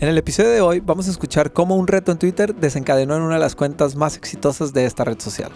[0.00, 3.22] En el episodio de hoy vamos a escuchar cómo un reto en Twitter desencadenó en
[3.22, 5.50] una de las cuentas más exitosas de esta red social.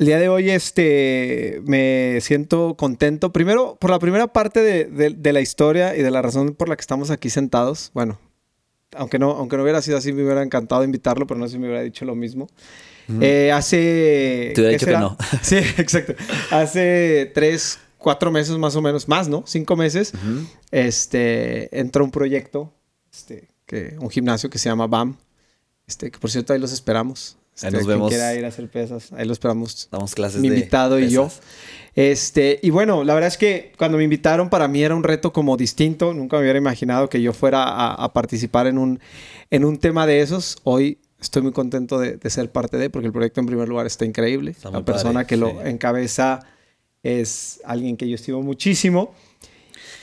[0.00, 5.40] El día de hoy este, me siento contento, primero por la primera parte de, la
[5.40, 7.92] historia y de la razón por la que estamos aquí sentados.
[7.94, 8.18] Bueno,
[8.96, 11.58] aunque no, aunque no hubiera sido así, me hubiera encantado invitarlo, pero no sé si
[11.60, 12.48] me hubiera dicho lo mismo.
[13.20, 14.50] Eh, hace...
[14.56, 15.16] Te hubiera dicho que no.
[15.40, 16.14] Sí, exacto.
[16.50, 19.44] Hace tres, cuatro meses más o menos, más, ¿no?
[19.46, 20.12] Cinco meses,
[20.70, 22.72] este, entró un proyecto,
[23.12, 25.16] este, que, un gimnasio que se llama BAM,
[25.86, 27.36] este, que por cierto ahí los esperamos.
[27.62, 28.10] Ahí nos vemos.
[28.10, 29.88] quiera ir a hacer pesas, ahí lo esperamos.
[29.90, 31.30] Damos clases Mi invitado y yo.
[31.94, 35.32] Este, y bueno, la verdad es que cuando me invitaron para mí era un reto
[35.32, 36.12] como distinto.
[36.12, 39.00] Nunca me hubiera imaginado que yo fuera a, participar en un,
[39.50, 40.58] en un tema de esos.
[40.64, 44.04] Hoy estoy muy contento de, ser parte de, porque el proyecto en primer lugar está
[44.04, 44.54] increíble.
[44.70, 46.40] la persona que lo encabeza
[47.06, 49.14] es alguien que yo estimo muchísimo.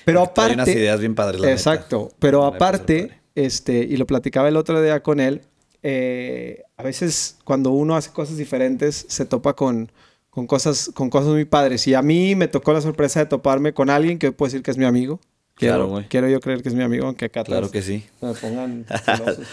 [0.06, 0.52] Pero aparte...
[0.52, 1.42] Hay unas ideas bien padres.
[1.42, 2.12] La exacto.
[2.20, 5.42] Pero aparte, este, y lo platicaba el otro día con él,
[5.82, 9.92] eh, a veces cuando uno hace cosas diferentes se topa con,
[10.30, 11.88] con, cosas, con cosas muy padres.
[11.88, 14.72] Y a mí me tocó la sorpresa de toparme con alguien que puedo decir que
[14.72, 15.20] es mi amigo.
[15.56, 16.08] Quiero, claro, güey.
[16.08, 18.04] Quiero yo creer que es mi amigo, aunque acá Claro que sí.
[18.22, 19.48] Me pongan celosos.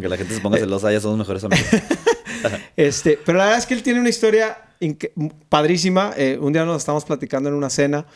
[0.00, 1.66] que la gente se ponga celosa, ya somos mejores amigos.
[2.76, 4.56] este, pero la verdad es que él tiene una historia
[5.48, 6.12] padrísima.
[6.16, 8.06] Eh, un día nos estamos platicando en una cena.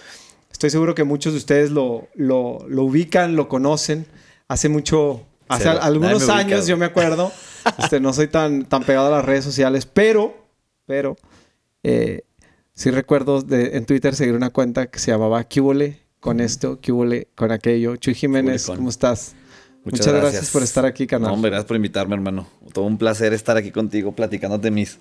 [0.50, 4.06] Estoy seguro que muchos de ustedes lo, lo, lo ubican, lo conocen.
[4.48, 7.32] Hace mucho, hace algunos años, yo me acuerdo.
[7.78, 10.36] Este, no soy tan, tan pegado a las redes sociales, pero,
[10.86, 11.16] pero,
[11.82, 12.22] eh,
[12.74, 17.26] sí recuerdo de, en Twitter seguir una cuenta que se llamaba Cubole con esto, Cubole
[17.34, 17.96] con aquello.
[17.96, 19.34] Chuy Jiménez, ¿cómo estás?
[19.84, 20.50] Muchas, gracias.
[20.50, 21.30] por estar aquí, canal.
[21.30, 22.48] No, gracias por invitarme, hermano.
[22.72, 24.98] Todo un placer estar aquí contigo platicándote mis,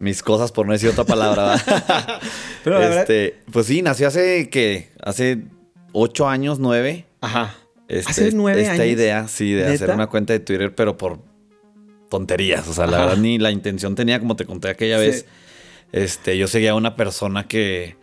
[0.00, 1.62] mis cosas, por no decir otra palabra.
[2.64, 4.88] Pero este, Pues sí, nació hace, ¿qué?
[5.00, 5.44] Hace
[5.92, 7.04] ocho años, nueve.
[7.20, 7.54] Ajá.
[7.86, 11.18] Este, hace nueve esta idea, sí, de hacer una cuenta de Twitter, pero por
[12.08, 12.66] tonterías.
[12.68, 15.26] O sea, la verdad ni la intención tenía, como te conté aquella vez.
[15.92, 17.96] Este, yo seguía a una persona que,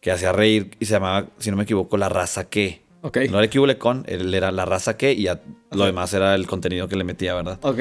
[0.00, 2.82] que hacía reír y se llamaba, si no me equivoco, La Raza Que.
[3.02, 3.18] Ok.
[3.30, 5.26] No era equivocé con, él era La Raza Que y
[5.72, 7.58] lo demás era el contenido que le metía, ¿verdad?
[7.62, 7.80] Ok.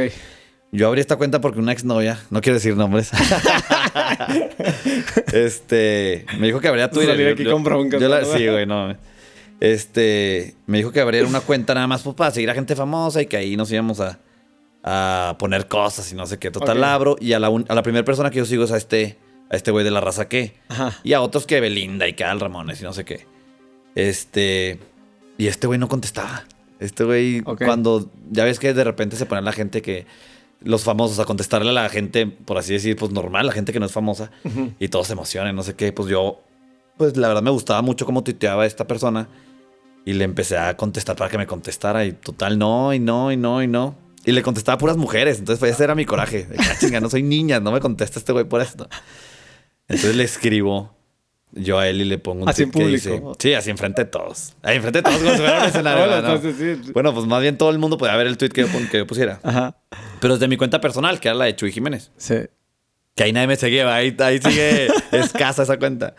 [0.72, 3.12] Yo abrí esta cuenta porque una exnovia, no quiero decir nombres,
[5.34, 7.34] este, me dijo que abría Twitter.
[7.34, 7.98] aquí con bronca.
[8.26, 8.96] sí, güey, no.
[9.60, 13.22] Este, me dijo que abría una cuenta nada más pues, para seguir a gente famosa
[13.22, 14.20] y que ahí nos íbamos a,
[14.84, 16.52] a poner cosas y no sé qué.
[16.52, 19.18] Total, abro y a la, a la primera persona que yo sigo es a este
[19.52, 20.54] a este güey de la raza que.
[21.04, 23.28] Y a otros que Belinda y que Al Ramones y no sé qué.
[23.96, 24.80] Este.
[25.38, 26.46] Y este güey no contestaba.
[26.80, 30.06] Este güey, cuando ya ves que de repente se pone la gente que.
[30.64, 33.80] Los famosos a contestarle a la gente, por así decir, pues normal, la gente que
[33.80, 34.32] no es famosa.
[34.80, 35.92] Y todos se emocionan, no sé qué.
[35.92, 36.42] Pues yo,
[36.98, 39.28] pues la verdad me gustaba mucho cómo tuiteaba esta persona.
[40.06, 42.06] Y le empecé a contestar para que me contestara.
[42.06, 43.96] Y total, no, y no, y no, y no.
[44.26, 45.40] Y le contestaba a puras mujeres.
[45.40, 46.46] Entonces, pues, ese era mi coraje.
[46.46, 48.88] De, ah, chinga, no soy niña, no me contesta este güey por esto.
[49.88, 50.96] Entonces le escribo
[51.54, 53.36] yo a él y le pongo un así en público.
[53.38, 54.54] sí, así enfrente de todos.
[54.62, 56.94] Ahí enfrente de todos como si fuera un escenario.
[56.94, 59.40] bueno, pues más bien todo el mundo podía ver el tweet que yo, pusiera.
[59.44, 59.78] Ajá.
[60.22, 62.12] Pero desde mi cuenta personal, que era la de Chuy Jiménez.
[62.16, 62.36] Sí.
[63.16, 66.16] Que ahí nadie me seguía, ahí, ahí sigue escasa esa cuenta.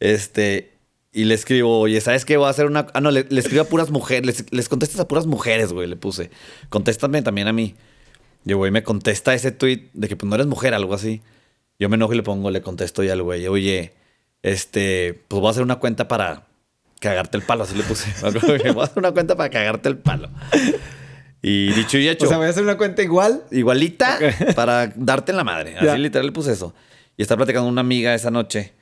[0.00, 0.72] Este,
[1.12, 2.36] y le escribo, oye, ¿sabes qué?
[2.36, 2.86] Voy a hacer una.
[2.94, 4.24] Ah, no, le, escribo a puras mujeres.
[4.24, 6.30] Les, les, contestas a puras mujeres, güey, le puse.
[6.70, 7.74] Contéstame también a mí.
[8.46, 11.22] Y güey me contesta ese tweet de que pues no eres mujer, algo así.
[11.78, 13.94] Yo me enojo y le pongo, le contesto y al güey, oye,
[14.42, 16.46] este, pues voy a hacer una cuenta para
[17.00, 17.64] cagarte el palo.
[17.64, 18.12] Así le puse.
[18.72, 20.30] voy a hacer una cuenta para cagarte el palo.
[21.44, 22.24] Y dicho y hecho.
[22.24, 23.44] O sea, voy a hacer una cuenta igual.
[23.50, 24.18] Igualita
[24.56, 25.76] para darte en la madre.
[25.78, 26.74] Así literal le puse eso.
[27.16, 28.72] Y está platicando una amiga esa noche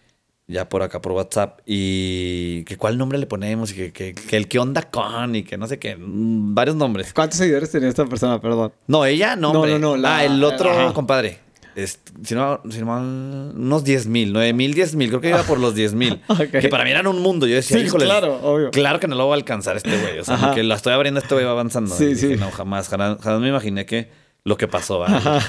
[0.46, 4.48] ya por acá por WhatsApp y que cuál nombre le ponemos y que, que, el
[4.48, 7.12] que onda con y que no sé qué, mm, varios nombres.
[7.12, 8.72] ¿Cuántos seguidores tenía esta persona, perdón?
[8.86, 11.38] No, ella, no, no, no, no Ah, el otro compadre.
[11.74, 15.58] Si, no, si no, unos 10 mil, 9 mil, 10 mil, creo que iba por
[15.58, 16.20] los 10 mil.
[16.50, 17.46] Que para mí eran un mundo.
[17.46, 18.70] Yo decía, sí, claro, obvio.
[18.70, 20.18] Claro que no lo va a alcanzar este güey.
[20.18, 21.94] O sea, que la estoy abriendo, este güey va avanzando.
[21.94, 22.36] Sí, sí.
[22.36, 24.10] no, jamás, jamás, me imaginé que
[24.44, 25.04] lo que pasó,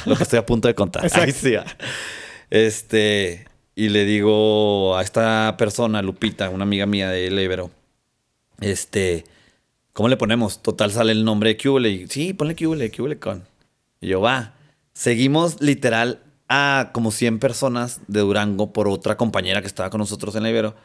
[0.05, 1.09] lo que estoy a punto de contar.
[1.09, 1.55] sí,
[2.49, 7.71] este, y le digo a esta persona, Lupita, una amiga mía de Lebero,
[8.61, 9.23] Este,
[9.93, 10.61] ¿cómo le ponemos?
[10.61, 11.89] Total sale el nombre de Cubole.
[11.89, 13.43] Y sí, ponle Cubole, Cubole con.
[13.99, 14.53] Y yo, va.
[14.93, 16.19] Seguimos literal
[16.49, 20.49] a como 100 personas de Durango por otra compañera que estaba con nosotros en la
[20.49, 20.75] Ibero.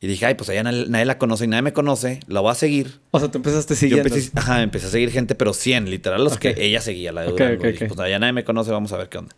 [0.00, 2.54] Y dije, ay, pues allá nadie, la conoce y nadie me conoce, la voy a
[2.54, 3.00] seguir.
[3.12, 4.08] O sea, tú empezaste Yo siguiendo.
[4.08, 7.28] empecé, ajá, empecé a seguir gente, pero 100, literal, los que ella seguía, la de
[7.28, 7.58] Ok, Durango.
[7.60, 9.34] ok, Y dije, pues allá nadie me conoce, vamos a ver qué onda.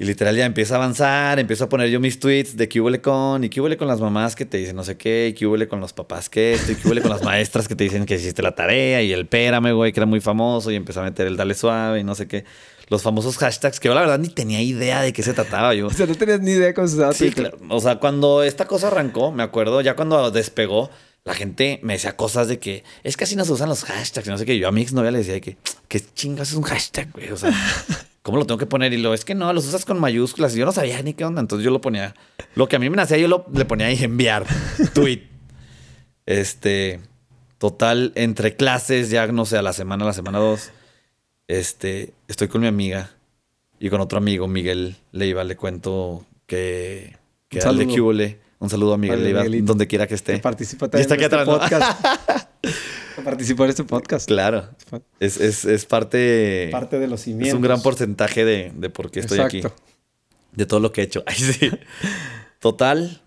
[0.00, 3.00] Y literal ya empieza a avanzar, empiezo a poner yo mis tweets de qué huele
[3.00, 5.44] con, y qué huele con las mamás que te dicen no sé qué, y qué
[5.44, 8.06] huele con los papás que esto, y qué huele con las maestras que te dicen
[8.06, 11.02] que hiciste la tarea, y el pérame, güey, que era muy famoso, y empecé a
[11.02, 12.44] meter el dale suave, y no sé qué.
[12.86, 15.86] Los famosos hashtags que yo la verdad ni tenía idea de qué se trataba yo.
[15.88, 17.58] O sea, no tenías ni idea cómo se usaba Sí, claro.
[17.68, 20.90] O sea, cuando esta cosa arrancó, me acuerdo, ya cuando despegó,
[21.24, 24.28] la gente me decía cosas de que es que así no se usan los hashtags
[24.28, 24.56] y no sé qué.
[24.58, 25.56] Yo a mi exnovia le decía de que,
[25.88, 27.32] ¿qué chingas es un hashtag, güey?
[27.32, 27.50] O sea,
[28.28, 28.92] ¿cómo lo tengo que poner?
[28.92, 30.54] Y lo es que no, los usas con mayúsculas.
[30.54, 31.40] Y yo no sabía ni qué onda.
[31.40, 32.14] Entonces yo lo ponía,
[32.56, 34.44] lo que a mí me nacía, yo lo, le ponía ahí enviar,
[34.92, 35.22] tweet.
[36.26, 37.00] Este,
[37.56, 40.72] total, entre clases, ya no sé, a la semana, a la semana dos,
[41.46, 43.12] este, estoy con mi amiga
[43.80, 47.16] y con otro amigo, Miguel Leiva, le cuento que,
[47.48, 48.40] que de.
[48.60, 50.38] Un saludo a Miguel Vale, Leiva, donde quiera que Que esté.
[50.40, 51.96] participa Ya también está en aquí este atrás,
[52.62, 52.68] ¿no?
[53.22, 54.26] participó en este podcast.
[54.26, 54.68] Claro.
[55.20, 57.48] Es, es, es parte, Parte de los cimientos.
[57.48, 59.62] Es un gran porcentaje de, de por qué estoy aquí.
[60.52, 61.22] De todo lo que he hecho.
[61.26, 61.70] Ay, sí.
[62.58, 63.22] Total.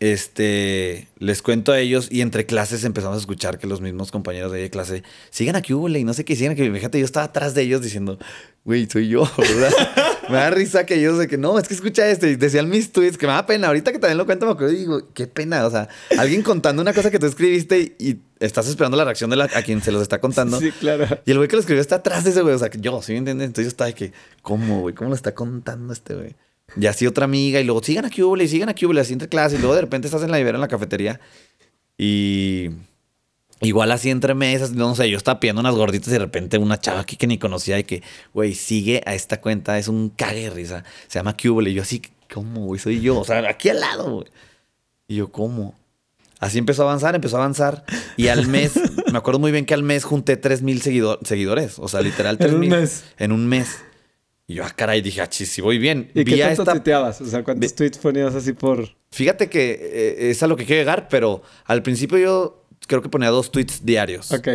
[0.00, 4.52] Este, les cuento a ellos y entre clases empezamos a escuchar que los mismos compañeros
[4.52, 6.68] de clase sigan aquí, Ule, y no sé qué, sigan aquí.
[6.68, 8.18] Fíjate, yo estaba atrás de ellos diciendo,
[8.64, 9.72] güey, soy yo, ¿verdad?
[10.28, 12.92] me da risa que ellos de que no, es que escucha esto y decían mis
[12.92, 13.68] tweets que me da pena.
[13.68, 15.64] Ahorita que también lo cuento, me acuerdo y digo, qué pena.
[15.66, 15.88] O sea,
[16.18, 19.44] alguien contando una cosa que tú escribiste y, y estás esperando la reacción de la,
[19.44, 20.58] a quien se los está contando.
[20.58, 21.06] Sí, claro.
[21.24, 22.54] Y el güey que lo escribió está atrás de ese güey.
[22.54, 23.46] O sea, que yo, ¿sí me entiendes?
[23.46, 24.12] Entonces yo estaba de que,
[24.42, 24.94] ¿cómo, güey?
[24.94, 26.34] ¿Cómo lo está contando este güey?
[26.76, 27.60] Y así otra amiga.
[27.60, 29.58] Y luego, sigan a Cubole, y sigan a Cubole, así entre clases.
[29.58, 31.20] Y luego de repente estás en la Ibero en la cafetería.
[31.96, 32.70] Y
[33.60, 34.72] igual así entre mesas.
[34.72, 37.38] No sé, yo estaba pidiendo unas gorditas y de repente una chava aquí que ni
[37.38, 38.02] conocía y que,
[38.32, 39.78] güey, sigue a esta cuenta.
[39.78, 40.84] Es un cague de risa.
[41.08, 41.70] Se llama Cubole.
[41.70, 42.02] Y yo así,
[42.32, 42.80] ¿cómo, güey?
[42.80, 43.18] Soy yo.
[43.20, 44.26] O sea, aquí al lado, güey.
[45.06, 45.74] Y yo, ¿cómo?
[46.40, 47.84] Así empezó a avanzar, empezó a avanzar.
[48.16, 48.72] Y al mes,
[49.12, 51.78] me acuerdo muy bien que al mes junté 3 mil seguidores.
[51.78, 52.70] O sea, literal, En 3 un mil.
[52.70, 53.04] mes.
[53.18, 53.78] En un mes.
[54.46, 56.10] Y yo, ah, caray, dije, ah, chis, si voy bien.
[56.14, 57.20] ¿Y Vi qué a tanto esta- tuiteabas?
[57.20, 58.88] O sea, ¿cuántos Vi- tweets ponías así por...?
[59.10, 63.08] Fíjate que eh, es a lo que quiero llegar, pero al principio yo creo que
[63.08, 64.32] ponía dos tweets diarios.
[64.32, 64.48] Ok,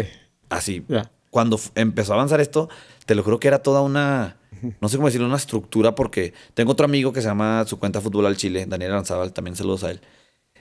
[0.49, 0.83] Así.
[1.31, 2.69] Cuando empezó a avanzar esto,
[3.05, 4.37] te lo juro que era toda una.
[4.81, 8.01] No sé cómo decirlo, una estructura, porque tengo otro amigo que se llama su cuenta
[8.01, 10.01] Fútbol al Chile, Daniel Aranzábal, también saludos a él.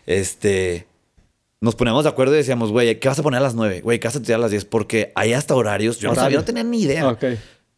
[0.06, 0.86] Este.
[1.60, 3.80] Nos poníamos de acuerdo y decíamos, güey, ¿qué vas a poner a las 9?
[3.80, 4.64] Güey, ¿qué vas a tuitear a las 10?
[4.66, 5.98] Porque hay hasta horarios.
[5.98, 7.19] Yo no, sabía, no tenía ni idea.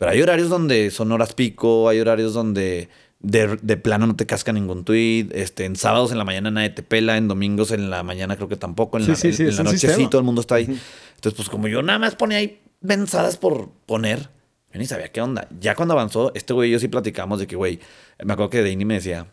[0.01, 2.89] Pero hay horarios donde son horas pico, hay horarios donde
[3.19, 5.29] de, de plano no te casca ningún tweet.
[5.33, 8.49] Este, en sábados en la mañana nadie te pela, en domingos en la mañana creo
[8.49, 10.19] que tampoco, en Sí, la, sí, en- sí, en es la un noche sí, todo
[10.21, 10.65] el mundo está ahí.
[10.65, 14.31] Entonces, pues como yo nada más ponía ahí mensadas por poner,
[14.73, 15.47] yo ni sabía qué onda.
[15.61, 17.79] Ya cuando avanzó, este güey y yo sí platicamos de que, güey,
[18.25, 19.27] me acuerdo que Deini me decía,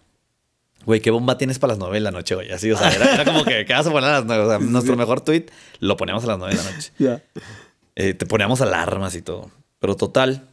[0.86, 2.52] güey, ¿qué bomba tienes para las 9 de la noche, güey?
[2.52, 4.44] Así, o sea, era, era como que, ¿qué vas a poner a las 9?
[4.44, 5.46] O sea, nuestro mejor tweet
[5.80, 6.92] lo poníamos a las 9 de la noche.
[7.00, 7.24] Ya.
[7.96, 9.50] Eh, te poníamos alarmas y todo.
[9.80, 10.48] Pero total,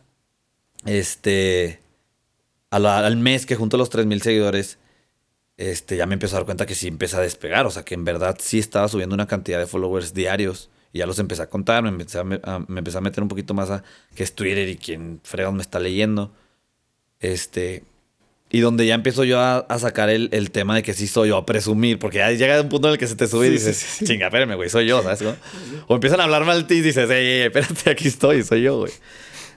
[0.86, 1.80] este,
[2.70, 4.78] a la- al mes que junto a los 3000 seguidores,
[5.56, 7.66] este, ya me empecé a dar cuenta que sí empieza a despegar.
[7.66, 10.70] O sea, que en verdad sí estaba subiendo una cantidad de followers diarios.
[10.92, 13.22] Y ya los empecé a contar, me empecé a, me- a- me empecé a meter
[13.22, 13.82] un poquito más a
[14.14, 16.32] qué es Twitter y quién fregón me está leyendo.
[17.20, 17.82] Este,
[18.50, 21.30] y donde ya empiezo yo a, a sacar el, el tema de que sí soy
[21.30, 23.50] yo, a presumir, porque ya llega un punto en el que se te sube y
[23.50, 24.04] dices, sí, sí, sí.
[24.04, 25.22] chinga, espérame, güey, soy yo, ¿sabes?
[25.88, 28.62] O empiezan a hablar mal de ti y dices, ey, ey, espérate, aquí estoy, soy
[28.62, 28.92] yo, güey.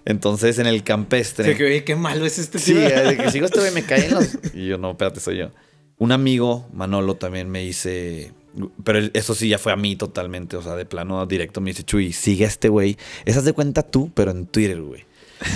[0.07, 1.51] Entonces en el campestre.
[1.51, 2.81] Sí, que, oye, qué malo es este Sí, tío.
[2.81, 4.37] de que sigo este güey, me caen los.
[4.53, 5.51] Y yo, no, espérate, soy yo.
[5.97, 8.31] Un amigo, Manolo, también me dice.
[8.85, 10.55] Pero eso sí ya fue a mí totalmente.
[10.55, 12.95] O sea, de plano directo me dice, Chuy, sigue a este güey.
[13.25, 15.03] Esas de cuenta tú, pero en Twitter, güey.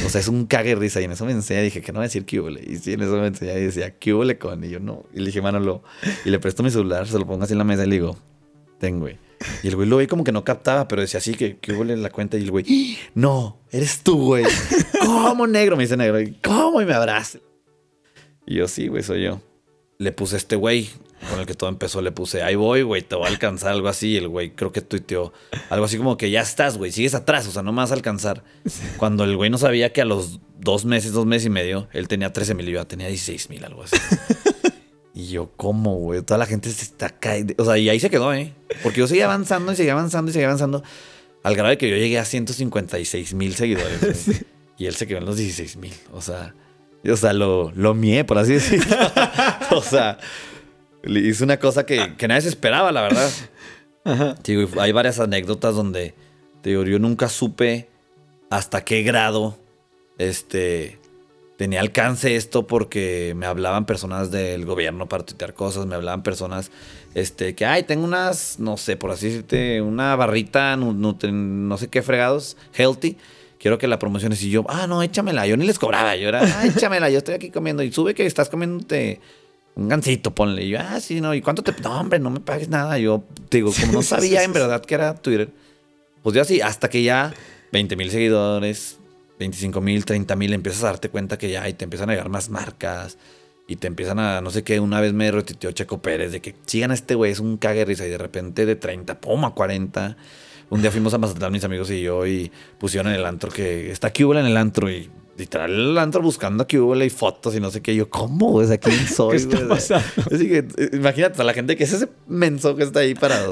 [0.06, 1.00] O sea, es un cague risa.
[1.00, 2.50] Y en eso me enseña, dije, que no voy a decir que hubo.
[2.50, 4.66] Y sí, en eso me enseña y decía, que hubo con.
[4.66, 5.06] Y yo, no.
[5.14, 5.82] Y le dije, Manolo.
[6.26, 8.18] Y le presto mi celular, se lo pongo así en la mesa y le digo,
[8.80, 9.18] ten, güey.
[9.64, 11.84] Y el güey lo vi como que no captaba, pero decía así que, que hubo
[11.84, 12.38] en la cuenta.
[12.38, 14.46] Y el güey, no, eres tú, güey.
[15.02, 15.76] ¿Cómo negro?
[15.78, 16.20] Me dice negro.
[16.22, 16.82] "¿Y ¿Cómo?
[16.82, 17.40] Y me abraza.
[18.46, 19.42] Y yo, sí, güey, soy yo.
[19.98, 20.90] Le puse a este güey
[21.30, 22.02] con el que todo empezó.
[22.02, 24.10] Le puse, ahí voy, güey, te voy a alcanzar, algo así.
[24.14, 25.32] Y el güey creo que tuiteó
[25.70, 27.94] algo así como que ya estás, güey, sigues atrás, o sea, no me vas a
[27.94, 28.44] alcanzar.
[28.98, 32.08] Cuando el güey no sabía que a los dos meses, dos meses y medio, él
[32.08, 33.96] tenía 13 mil y yo tenía 16 mil, algo así.
[35.14, 36.22] Y yo, ¿cómo, güey?
[36.22, 37.54] Toda la gente se está cayendo.
[37.58, 38.54] O sea, y ahí se quedó, ¿eh?
[38.82, 40.84] Porque yo seguía avanzando y seguía avanzando y seguía avanzando.
[41.44, 44.44] Al grado de que yo llegué a 156 mil seguidores.
[44.78, 45.94] Y él se quedó en los 16 mil.
[46.12, 46.56] O sea,
[47.08, 48.96] o sea, lo, lo mié, por así decirlo.
[49.70, 50.18] o sea,
[51.04, 53.30] le hice una cosa que, que nadie se esperaba, la verdad.
[54.04, 54.36] Ajá.
[54.44, 56.16] Digo, hay varias anécdotas donde,
[56.64, 57.90] digo, yo nunca supe
[58.50, 59.60] hasta qué grado,
[60.18, 60.98] este,
[61.62, 66.72] tenía alcance esto porque me hablaban personas del gobierno para tuitear cosas, me hablaban personas
[67.14, 72.02] este, que, ay, tengo unas, no sé, por así decirte, una barrita, no, sé qué
[72.02, 73.16] fregados, healthy.
[73.60, 74.42] Quiero que la promociones.
[74.42, 75.46] Y yo, ah, no, échamela.
[75.46, 76.16] Yo ni les cobraba.
[76.16, 77.84] Yo era, ah, échamela, yo estoy aquí comiendo.
[77.84, 79.22] Y sube que estás comiéndote
[79.76, 80.64] un gancito, ponle.
[80.64, 81.36] Y yo, ah, sí, no.
[81.36, 81.80] ¿Y cuánto te.?
[81.84, 82.98] No, hombre, no me pagues nada.
[82.98, 85.52] Yo, digo, como no sabía en verdad que era Twitter,
[86.24, 87.36] pues yo así, hasta que ya
[87.72, 88.98] 20 mil seguidores,
[89.42, 92.30] 25 mil, 30 mil, empiezas a darte cuenta que ya y te empiezan a llegar
[92.30, 93.18] más marcas
[93.68, 96.56] y te empiezan a, no sé qué, una vez me retuiteó Checo Pérez de que
[96.66, 99.56] sigan a este güey, es un cague risa y de repente de 30, pum, a
[99.56, 100.16] 40.
[100.70, 103.92] Un día fuimos a Mazatlán mis amigos y yo y pusieron en el antro que
[103.92, 107.60] está Cubela en el antro y literal el antro buscando a Cubela y fotos y
[107.60, 107.96] no sé qué.
[107.96, 108.62] Yo, ¿cómo?
[108.62, 109.32] ¿A ¿Quién soy?
[109.32, 110.06] ¿Qué está pasando?
[110.32, 113.52] Así que eh, imagínate a la gente que es ese menso que está ahí parado.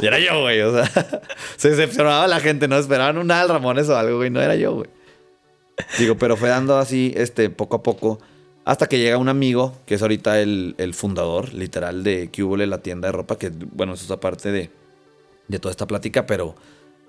[0.00, 0.60] y era yo, güey.
[0.62, 0.90] O sea,
[1.56, 4.30] se decepcionaba la gente, no esperaban un Al Ramones o algo, güey.
[4.30, 4.97] No era yo, güey.
[5.98, 8.18] Digo, pero fue dando así, este, poco a poco.
[8.64, 13.08] Hasta que llega un amigo, que es ahorita el, fundador, literal, de Cubole, la tienda
[13.08, 14.70] de ropa, que, bueno, eso es aparte de,
[15.48, 16.54] de toda esta plática, pero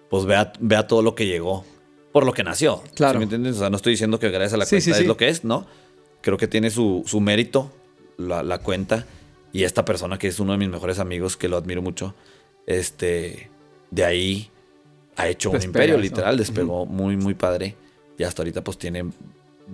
[0.10, 1.66] pues vea, vea todo lo que llegó
[2.12, 2.82] por lo que nació.
[2.96, 3.20] Claro.
[3.20, 3.58] ¿Me entiendes?
[3.58, 5.68] O sea, no estoy diciendo que gracias a la cuenta es lo que es, ¿no?
[6.22, 7.72] Creo que tiene su, su mérito
[8.18, 9.06] la, la, cuenta.
[9.52, 12.16] Y esta persona que es uno de mis mejores amigos, que lo admiro mucho,
[12.66, 13.50] este,
[13.92, 14.52] de ahí
[15.16, 17.76] ha hecho un imperio, literal, despegó muy, muy padre.
[18.20, 19.10] Y hasta ahorita pues tiene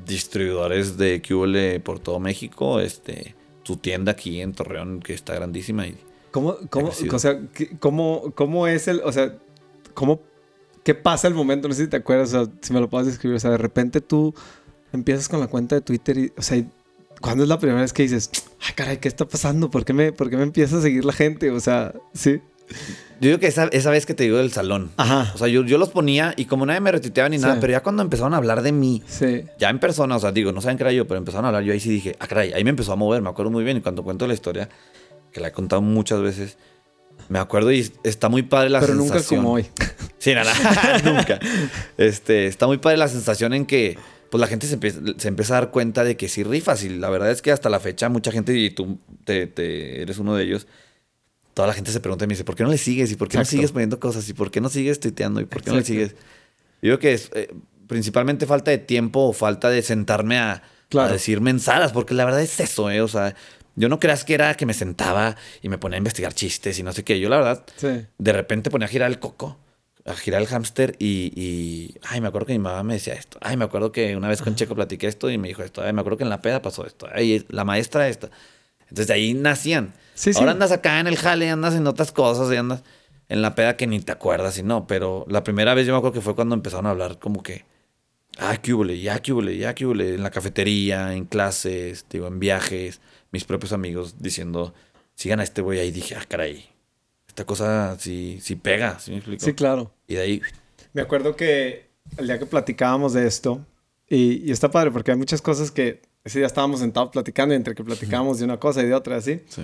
[0.05, 2.79] distribuidores de QL por todo México.
[2.79, 5.87] Este, su tienda aquí en Torreón que está grandísima.
[5.87, 5.97] Y
[6.31, 7.41] ¿Cómo, cómo, o sea,
[7.79, 9.37] cómo, cómo es el, o sea,
[9.93, 10.21] cómo,
[10.83, 11.67] qué pasa el momento?
[11.67, 13.37] No sé si te acuerdas, o sea, si me lo puedes describir.
[13.37, 14.33] O sea, de repente tú
[14.93, 16.63] empiezas con la cuenta de Twitter y, o sea,
[17.21, 18.29] ¿cuándo es la primera vez que dices,
[18.61, 19.71] ay, caray, ¿qué está pasando?
[19.71, 21.49] ¿Por qué me, por qué me empieza a seguir la gente?
[21.49, 22.41] O sea, sí.
[23.21, 24.91] Yo digo que esa, esa, vez que te digo del salón.
[24.97, 25.31] Ajá.
[25.33, 27.81] O sea, yo, yo los ponía y como nadie me retuiteaba ni nada, pero ya
[27.81, 29.45] cuando empezaron a hablar de mí, sí.
[29.57, 31.63] ya en persona, o sea, digo, no saben qué era yo, pero empezaron a hablar,
[31.63, 33.77] yo ahí sí dije, ah, caray, ahí me empezó a mover, me acuerdo muy bien.
[33.77, 34.69] Y cuando cuento la historia,
[35.31, 36.57] que la he contado muchas veces,
[37.29, 39.07] me acuerdo y está muy padre la sensación.
[39.07, 39.65] Pero nunca como hoy.
[40.17, 40.53] Sí, nada,
[41.03, 41.39] nunca.
[41.97, 43.95] Este, está muy padre la sensación en que
[44.31, 46.83] pues la gente se empieza, se empieza a dar cuenta de que sí rifas.
[46.83, 50.17] Y la verdad es que hasta la fecha mucha gente, y tú te, te eres
[50.17, 50.65] uno de ellos,
[51.55, 53.11] toda la gente se pregunta y me dice, ¿por qué no le sigues?
[53.11, 54.27] ¿Y por qué no sigues poniendo cosas?
[54.27, 55.39] ¿Y por qué no sigues tuiteando?
[55.39, 56.11] ¿Y por qué no le sigues?
[56.81, 57.55] Yo creo que es eh,
[57.87, 60.61] principalmente falta de tiempo o falta de sentarme a,
[61.09, 63.01] decir mensadas, porque la verdad es eso, ¿eh?
[63.01, 63.35] O sea,
[63.75, 66.83] yo no creas que era que me sentaba y me ponía a investigar chistes y
[66.83, 67.19] no sé qué.
[67.21, 67.65] Yo, la verdad,
[68.17, 69.57] de repente ponía a girar el coco,
[70.03, 73.37] a girar el hámster y, y, Ay, me acuerdo que mi mamá me decía esto.
[73.41, 75.81] Ay, me acuerdo que una vez con Checo platiqué esto y me dijo esto.
[75.81, 77.07] Ay, me acuerdo que en la peda pasó esto.
[77.13, 78.29] Ay, la maestra esta.
[78.95, 79.93] Entonces de ahí nacían.
[80.35, 82.81] Ahora andas acá en el jale, andas en otras cosas y andas
[83.27, 84.87] en la peda que ni te acuerdas y no.
[84.87, 87.65] Pero la primera vez yo me acuerdo que fue cuando empezaron a hablar como que,
[88.37, 92.27] ah, qué hubo, ya qué hubo, ya qué hubo, en la cafetería, en clases, digo,
[92.27, 93.01] en viajes,
[93.33, 94.73] mis propios amigos diciendo,
[95.13, 95.91] sigan a este güey ahí.
[95.91, 96.65] Dije, ah, caray,
[97.27, 99.43] esta cosa sí, sí pega, ¿sí me explico?
[99.43, 99.91] Sí, claro.
[100.07, 100.41] Y de ahí...
[100.93, 103.59] Me acuerdo que el día que platicábamos de esto,
[104.07, 107.75] y, y está padre porque hay muchas cosas que ese día estábamos sentados platicando entre
[107.75, 109.41] que platicábamos de una cosa y de otra, así.
[109.47, 109.63] Sí.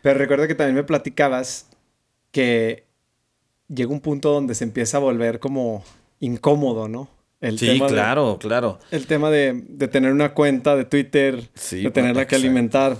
[0.00, 1.66] Pero recuerdo que también me platicabas
[2.30, 2.86] que
[3.68, 5.84] llega un punto donde se empieza a volver como
[6.20, 7.08] incómodo, ¿no?
[7.40, 8.78] El sí, claro, claro.
[8.92, 12.96] El tema de, de, tener una cuenta de Twitter, de tenerla que alimentar.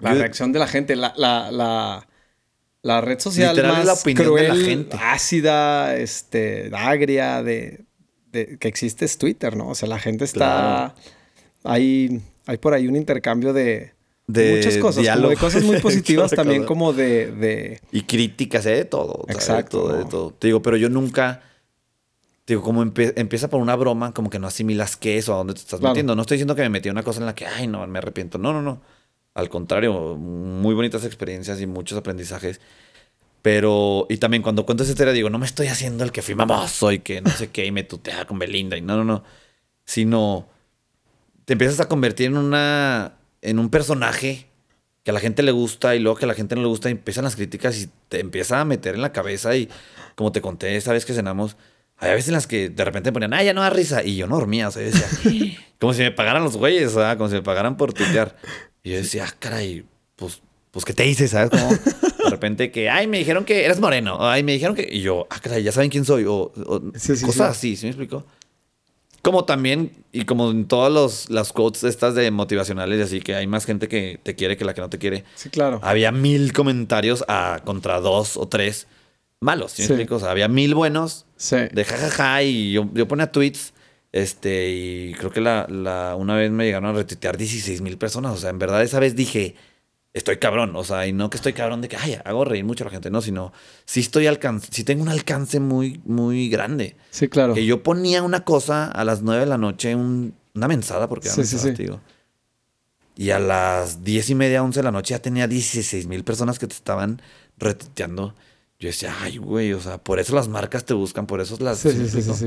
[0.00, 2.06] La reacción de la gente, la, la, la,
[2.82, 4.96] la red social más la cruel, de la gente.
[5.00, 7.86] ácida, este, agria de,
[8.32, 9.68] de, que existe es Twitter, ¿no?
[9.68, 10.94] O sea, la gente está...
[11.68, 13.92] Hay, hay por ahí un intercambio de,
[14.26, 18.76] de muchas cosas, como de cosas muy positivas también como de, Y críticas, ¿eh?
[18.76, 19.24] de todo.
[19.28, 19.88] Exacto.
[19.88, 21.42] De todo, Te digo, pero yo nunca...
[22.46, 25.54] digo, como empieza por una broma, como que no asimilas qué es o a dónde
[25.54, 26.14] te estás metiendo.
[26.14, 28.38] No estoy diciendo que me metí una cosa en la que, ay, no, me arrepiento.
[28.38, 28.80] No, no, no.
[29.34, 32.60] Al contrario, muy bonitas experiencias y muchos aprendizajes.
[33.40, 36.34] Pero, y también cuando cuento esa historia, digo, no me estoy haciendo el que fui
[36.34, 39.24] mamoso y que no sé qué, y me tutea con Belinda, y no, no, no.
[39.84, 40.48] Sino,
[41.48, 44.48] te empiezas a convertir en una en un personaje
[45.02, 46.90] que a la gente le gusta y luego que a la gente no le gusta
[46.90, 49.70] y empiezan las críticas y te empieza a meter en la cabeza y
[50.14, 51.56] como te conté esa vez que cenamos,
[51.96, 54.26] hay veces en las que de repente ponían, ah, ya no da risa y yo
[54.26, 55.08] no dormía, o sea, decía,
[55.80, 57.16] como si me pagaran los güeyes, ¿sabes?
[57.16, 58.36] como si me pagaran por tuitear.
[58.82, 59.86] Y yo decía, ah, caray,
[60.16, 61.28] pues, pues, ¿qué te hice?
[61.28, 61.48] ¿Sabes?
[61.48, 65.00] Como de repente que, ay, me dijeron que eres moreno, ay, me dijeron que, y
[65.00, 66.52] yo, ah, caray, ya saben quién soy, o,
[67.24, 68.26] cosas así, ¿sí me explico?
[69.28, 73.46] Como también, y como en todas los, las quotes estas de motivacionales, así que hay
[73.46, 75.24] más gente que te quiere que la que no te quiere.
[75.34, 75.80] Sí, claro.
[75.82, 78.86] Había mil comentarios a, contra dos o tres
[79.38, 79.92] malos, ¿sí Sí.
[79.92, 80.14] explico?
[80.16, 81.56] O sea, había mil buenos Sí.
[81.70, 83.74] de jajaja y yo, yo ponía tweets
[84.12, 88.32] este y creo que la, la- una vez me llegaron a retuitear 16 mil personas.
[88.32, 89.56] O sea, en verdad esa vez dije,
[90.18, 90.76] estoy cabrón.
[90.76, 92.90] O sea, y no que estoy cabrón de que, ay, hago reír mucho a la
[92.90, 93.10] gente.
[93.10, 93.52] No, sino,
[93.86, 96.96] sí estoy alcance, sí tengo un alcance muy, muy grande.
[97.10, 97.54] Sí, claro.
[97.54, 101.28] Que yo ponía una cosa a las 9 de la noche, un- una mensada, porque
[101.28, 101.72] Sí, sí, mensada, sí.
[101.74, 102.00] te digo.
[103.16, 106.58] Y a las 10 y media, 11 de la noche ya tenía 16 mil personas
[106.58, 107.20] que te estaban
[107.56, 108.34] retuiteando.
[108.78, 111.78] Yo decía, ay, güey, o sea, por eso las marcas te buscan, por eso las...
[111.80, 112.46] Sí, ¿sí sí, sí, sí,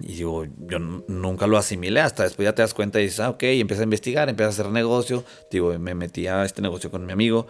[0.00, 3.30] Y digo, yo nunca lo asimilé, hasta después ya te das cuenta y dices, ah,
[3.30, 5.24] ok, y empiezas a investigar, empiezas a hacer negocio.
[5.50, 7.46] Digo, me metí a este negocio con mi amigo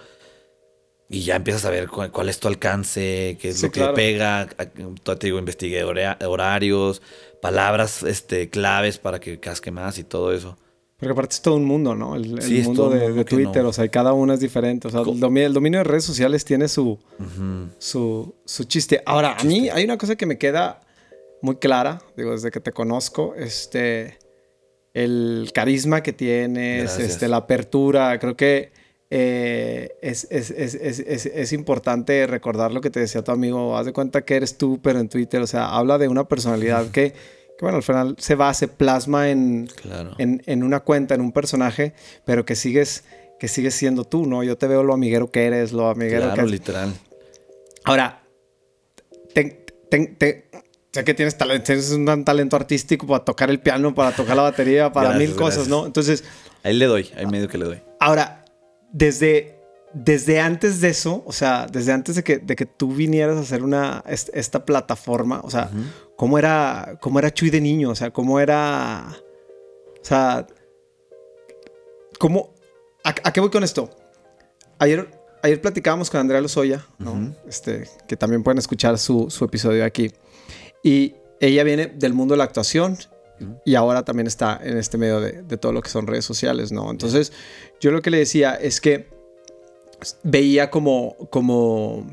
[1.09, 3.81] y ya empiezas a ver cuál, cuál es tu alcance, qué es Sí, lo que
[3.81, 3.95] claro.
[3.95, 4.47] pega.
[4.47, 7.03] Te digo, investigué horarios,
[7.43, 10.57] palabras este, claves para que casque más y todo eso.
[10.99, 12.17] Porque aparte es todo un mundo, ¿no?
[12.17, 13.69] El, Sí, mundo de, de Twitter, no.
[13.69, 14.89] o sea, cada uno es diferente.
[14.89, 17.69] O sea, el dominio, el dominio de redes sociales tiene su, Ujú.
[17.79, 19.03] su, su chiste.
[19.05, 20.81] Ahora, a mí hay una cosa que me queda
[21.43, 24.19] muy clara, digo, desde que te conozco, este,
[24.95, 27.11] el carisma que tienes, Gracias.
[27.11, 28.73] este, la apertura, creo que
[29.11, 33.77] eh, es, es, es, es, es, es importante recordar lo que te decía tu amigo,
[33.77, 36.91] haz de cuenta que eres tú, pero en Twitter, o sea, habla de una personalidad
[36.91, 40.15] que, que, bueno, al final se va, se plasma en, Claro.
[40.19, 41.93] en, en una cuenta, en un personaje,
[42.25, 43.05] pero que sigues,
[43.39, 44.43] que sigues siendo tú, ¿no?
[44.43, 46.93] Yo te veo lo amiguero que eres, lo amiguero Claro, que literal.
[47.85, 48.23] Ahora,
[49.35, 50.49] te- te- te-
[50.97, 54.43] sé que tienes talento, tienes un talento artístico para tocar el piano, para tocar la
[54.43, 55.69] batería, para Gracias, mil cosas, gracias.
[55.69, 55.87] ¿no?
[55.87, 56.25] Entonces,
[56.65, 57.81] Ahí le doy, ahí medio que le doy.
[58.01, 58.45] ahora,
[58.93, 59.59] desde,
[59.95, 63.41] desde antes de eso, o sea, desde antes de que, de que tú vinieras a
[63.41, 65.71] hacer una, est- esta plataforma, o sea,
[66.17, 67.91] ¿cómo, era, ¿cómo era Chuy de niño?
[67.91, 69.05] O sea, ¿cómo era...
[70.01, 70.47] O sea,
[72.19, 72.55] ¿cómo...
[73.05, 73.91] ¿A, a qué voy con esto?
[74.79, 75.09] Ayer,
[75.43, 77.35] ayer platicábamos con Andrea Lozoya, ¿no?
[77.49, 80.13] Este, que también pueden escuchar su, su episodio aquí.
[80.87, 82.97] Y ella viene del mundo de la actuación
[83.65, 86.71] y ahora también está en este medio de, de todo lo que son redes sociales,
[86.71, 86.93] ¿no?
[86.93, 87.33] Entonces,
[87.81, 89.09] yo lo que le decía es que
[90.23, 92.07] veía como, como,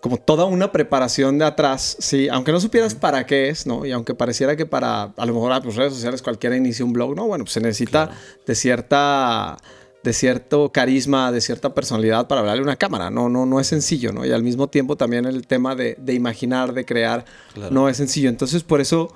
[0.00, 3.84] como toda una preparación de atrás, sí, aunque no supieras para qué es, ¿no?
[3.84, 6.94] Y aunque pareciera que para, a lo mejor, a pues, redes sociales cualquiera inicia un
[6.94, 7.26] blog, ¿no?
[7.26, 8.20] Bueno, pues se necesita Claro.
[8.46, 9.58] de cierta
[10.04, 13.10] de cierto carisma, de cierta personalidad para hablarle a una cámara.
[13.10, 14.24] No, no, no es sencillo, ¿no?
[14.26, 17.72] Y al mismo tiempo también el tema de, de imaginar, de crear, Claro.
[17.74, 18.28] no es sencillo.
[18.28, 19.12] Entonces, por eso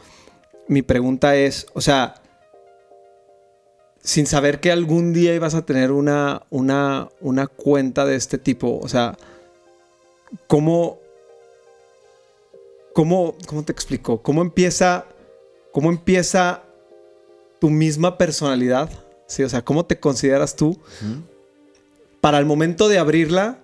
[0.66, 2.14] mi pregunta es, o sea,
[4.02, 8.78] sin saber que algún día ibas a tener una, una, una cuenta de este tipo,
[8.82, 9.14] o sea,
[10.46, 10.98] ¿cómo,
[12.94, 14.22] cómo, cómo te explico?
[14.22, 15.04] ¿Cómo empieza,
[15.72, 16.62] cómo empieza
[17.60, 18.88] tu misma personalidad?
[19.28, 20.76] Sí, o sea, ¿cómo te consideras tú?
[22.20, 23.58] Para el momento de abrirla,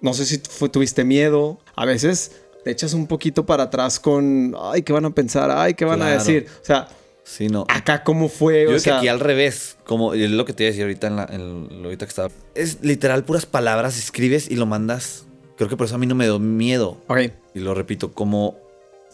[0.00, 2.32] no sé si fue- tuviste miedo, a veces
[2.64, 5.50] te echas un poquito para atrás con, ay, ¿qué van a pensar?
[5.50, 6.46] Ay, ¿qué van a decir?
[6.62, 6.88] O sea,
[7.24, 7.64] Sí, no.
[7.68, 10.52] acá cómo fue, Yo o creo sea, que aquí al revés, como es lo que
[10.52, 12.30] te iba a decir ahorita en, la, en lo ahorita que estaba.
[12.54, 15.24] Es literal puras palabras, escribes y lo mandas.
[15.56, 16.98] Creo que por eso a mí no me dio miedo.
[17.08, 17.18] Ok,
[17.54, 18.56] Y lo repito, como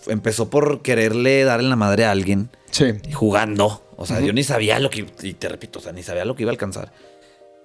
[0.07, 3.83] empezó por quererle darle la madre a alguien sí, jugando.
[4.01, 5.05] O sea, yo ni sabía lo que.
[5.23, 6.93] Y te repito, o sea, ni sabía lo que iba a alcanzar.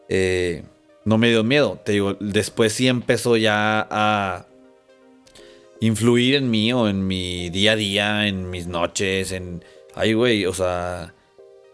[0.10, 0.64] Eh,
[1.06, 1.80] no me dio miedo.
[1.86, 4.48] Te digo, después sí empezó ya a
[5.80, 9.64] influir en mí o en mi día a día, en mis noches, en.
[9.94, 11.14] Ay, güey, o sea.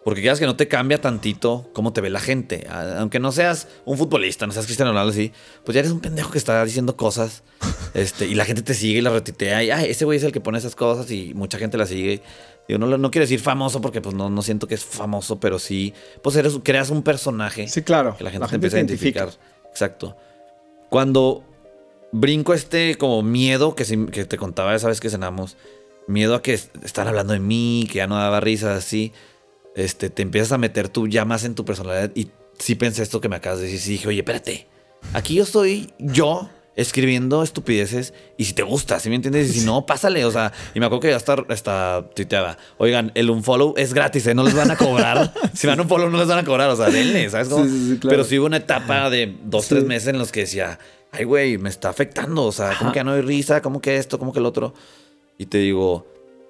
[0.04, 2.68] Porque quieras que no te cambia tantito cómo te ve la gente.
[2.70, 5.32] Aunque no seas un futbolista, no seas Cristiano Ronaldo así,
[5.64, 7.44] pues ya eres un pendejo que está diciendo cosas.
[7.96, 9.64] Este, y la gente te sigue y la retitea.
[9.64, 12.22] Y ay, ese güey es el que pone esas cosas y mucha gente la sigue.
[12.70, 15.60] Digo, no, no quiero decir famoso porque pues no, no siento que es famoso, pero
[15.60, 18.16] sí, pues eres, creas un personaje sí, claro.
[18.18, 19.30] que la gente te empieza a identificar.
[19.70, 20.16] Exacto.
[20.90, 21.44] Cuando
[22.12, 25.58] brinco este como miedo que, sí- que te contaba esa vez que cenamos,
[26.08, 29.14] miedo a que est- están hablando de mí, que ya no daba risas así,
[29.76, 33.22] este, te empiezas a meter tú ya más en tu personalidad y sí pensé esto
[33.22, 34.68] que me acabas de decir, sí dije, oye, espérate,
[35.14, 36.50] aquí yo soy yo
[36.80, 39.50] escribiendo estupideces y si te gusta, ¿sí me entiendes?
[39.50, 43.12] Y si no, pásale, o sea, y me acuerdo que ya hasta, hasta tuiteaba, oigan,
[43.16, 44.34] el unfollow es gratis, ¿eh?
[44.34, 46.70] No les van a cobrar, si van a un follow no les van a cobrar,
[46.70, 47.66] o sea, denle, ¿sabes cómo?
[47.66, 48.14] Sí, sí, sí, claro.
[48.14, 50.80] Pero sí hubo una etapa de dos, tres meses en los que decía,
[51.12, 52.46] ay, güey, me está afectando.
[52.46, 54.74] O sea, como que ya no hay risa, como que esto, como que el otro.
[55.38, 56.08] Y te digo,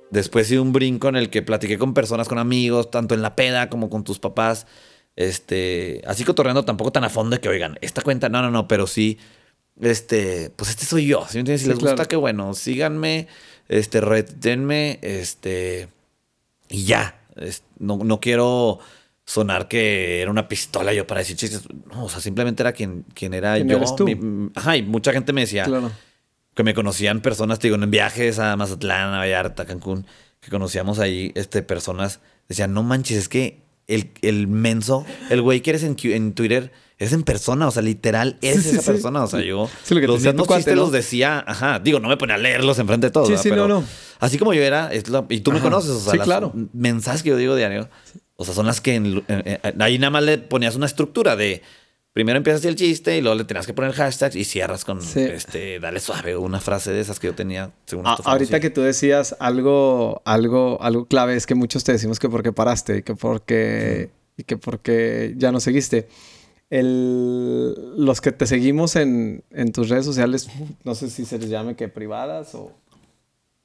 [0.10, 3.36] después sí un brinco en el que platiqué con personas, con amigos, tanto en la
[3.36, 4.68] peda como con tus papás.
[5.16, 8.68] Este, así cotorreando tampoco tan a fondo de que, oigan, esta cuenta, no, no, no,
[8.68, 9.18] pero sí,
[9.82, 11.26] este, pues este soy yo.
[11.30, 11.62] ¿sí me entiendes?
[11.62, 12.08] Si Sí, les gusta, claro.
[12.10, 13.28] qué bueno, síganme,
[13.68, 15.90] este, retenme, este,
[16.70, 17.22] y ya.
[17.36, 18.80] Es- no, no quiero
[19.26, 21.62] sonar que era una pistola yo para decir chistes.
[21.92, 23.78] No, o sea, simplemente era quien, quien era ¿Quién yo.
[23.78, 24.06] eres tú?
[24.06, 25.92] Mi- ajá, y mucha gente me decía Claro.
[26.56, 30.06] que me conocían personas, te digo, en viajes a Mazatlán, a Vallarta, Cancún,
[30.42, 35.62] que conocíamos ahí este, personas, decían, no manches, es que el, el menso, el güey
[35.62, 38.82] que eres en, en Twitter, eres en persona, o sea, literal, eres Sí, sí, esa
[38.84, 38.92] sí.
[38.92, 40.82] persona, o sea, yo Sí, lo que los mismos chistes ¿no?
[40.82, 43.44] los decía, ajá, digo, no me ponía a leerlos enfrente de todos, Sí, ¿verdad?
[43.44, 43.88] sí, pero no, no.
[44.20, 46.54] así como yo era, es la- y tú me conoces, o sea, Sí, las claro.
[46.74, 47.90] mensajes que yo digo diario,
[48.36, 51.36] o sea, son las que en- en- en- ahí nada más le ponías una estructura
[51.38, 51.62] de
[52.12, 55.22] primero empiezas el chiste y luego le tenías que poner hashtags y cierras con Sí.
[55.22, 58.82] este dale suave una frase de esas que yo tenía según A- ahorita que tú
[58.82, 63.16] decías algo, algo, algo clave es que muchos te decimos que porque paraste y que
[63.16, 66.10] porque, y que porque ya no seguiste.
[66.70, 70.48] El, los que te seguimos en, en tus redes sociales,
[70.84, 72.72] no sé si se les llame que privadas o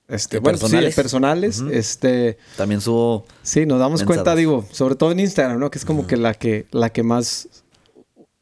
[0.07, 0.95] este, ¿Que bueno, personales?
[0.95, 5.71] sí, personales, este, también subo sí, nos damos cuenta, digo, sobre todo en Instagram, ¿no?
[5.71, 7.49] Que es como que la que, la que más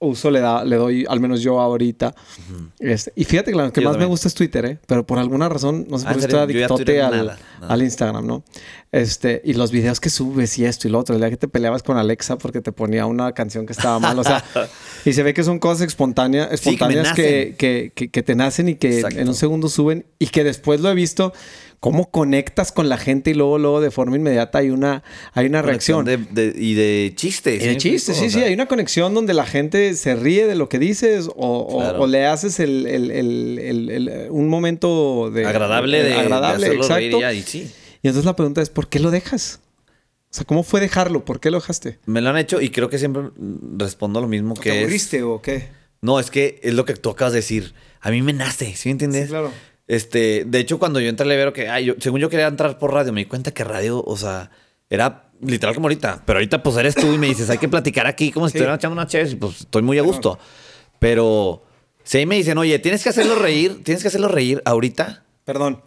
[0.02, 2.14] uso le da, le doy, al menos yo ahorita.
[2.78, 4.78] Este, y fíjate que la que Yo más me gusta es Twitter, ¿eh?
[4.86, 7.72] Pero por alguna razón, no sé Ah, por qué ¿en estoy adictote al, nada, nada.
[7.72, 8.44] al Instagram, ¿no?
[8.90, 11.14] Este, y los videos que subes y esto y lo otro.
[11.14, 14.18] El día que te peleabas con Alexa porque te ponía una canción que estaba mal.
[14.18, 14.44] O sea,
[15.04, 18.22] y se ve que son cosas espontáneas, Sí, que me espontáneas que, que, que- que
[18.22, 19.18] te nacen y que Exacto.
[19.20, 21.32] en un segundo suben y que después lo he visto.
[21.82, 25.62] Cómo conectas con la gente y luego, luego de forma inmediata hay una, hay una
[25.62, 26.04] reacción.
[26.04, 29.12] de, de- y de chistes Y de ¿sí me chistes, sí, sí, hay una conexión
[29.14, 32.02] donde la gente se ríe de lo que dices o, o- Claro.
[32.02, 35.44] o le haces el, el- el- un momento de...
[35.44, 37.32] agradable de, agradable, reír exacto.
[37.32, 39.58] y sí Y entonces la pregunta es, ¿por qué lo dejas?
[40.30, 41.24] O sea, ¿cómo fue dejarlo?
[41.24, 41.98] ¿Por qué lo dejaste?
[42.06, 43.24] me lo han hecho y creo que siempre
[43.76, 45.68] respondo lo mismo que ¿Te es aburriste o qué?
[46.00, 48.88] no es que es lo que tú acabas de decir a mí me nace ¿sí
[48.88, 49.24] me entiendes?
[49.24, 49.50] Sí, claro.
[49.92, 52.78] Este, de hecho, cuando yo entré al Levero, que ay, yo, según yo quería entrar
[52.78, 54.50] por radio, me di cuenta que radio, o sea,
[54.88, 56.22] era literal como ahorita.
[56.24, 58.56] Pero ahorita, pues eres tú y me dices, hay que platicar aquí como si Sí.
[58.58, 60.38] estuvieran echando una chévere y pues estoy muy a gusto.
[60.98, 61.62] Pero
[62.04, 65.24] si ahí me dicen, oye, tienes que hacerlo reír, tienes que hacerlo reír ahorita.
[65.44, 65.82] Perdón.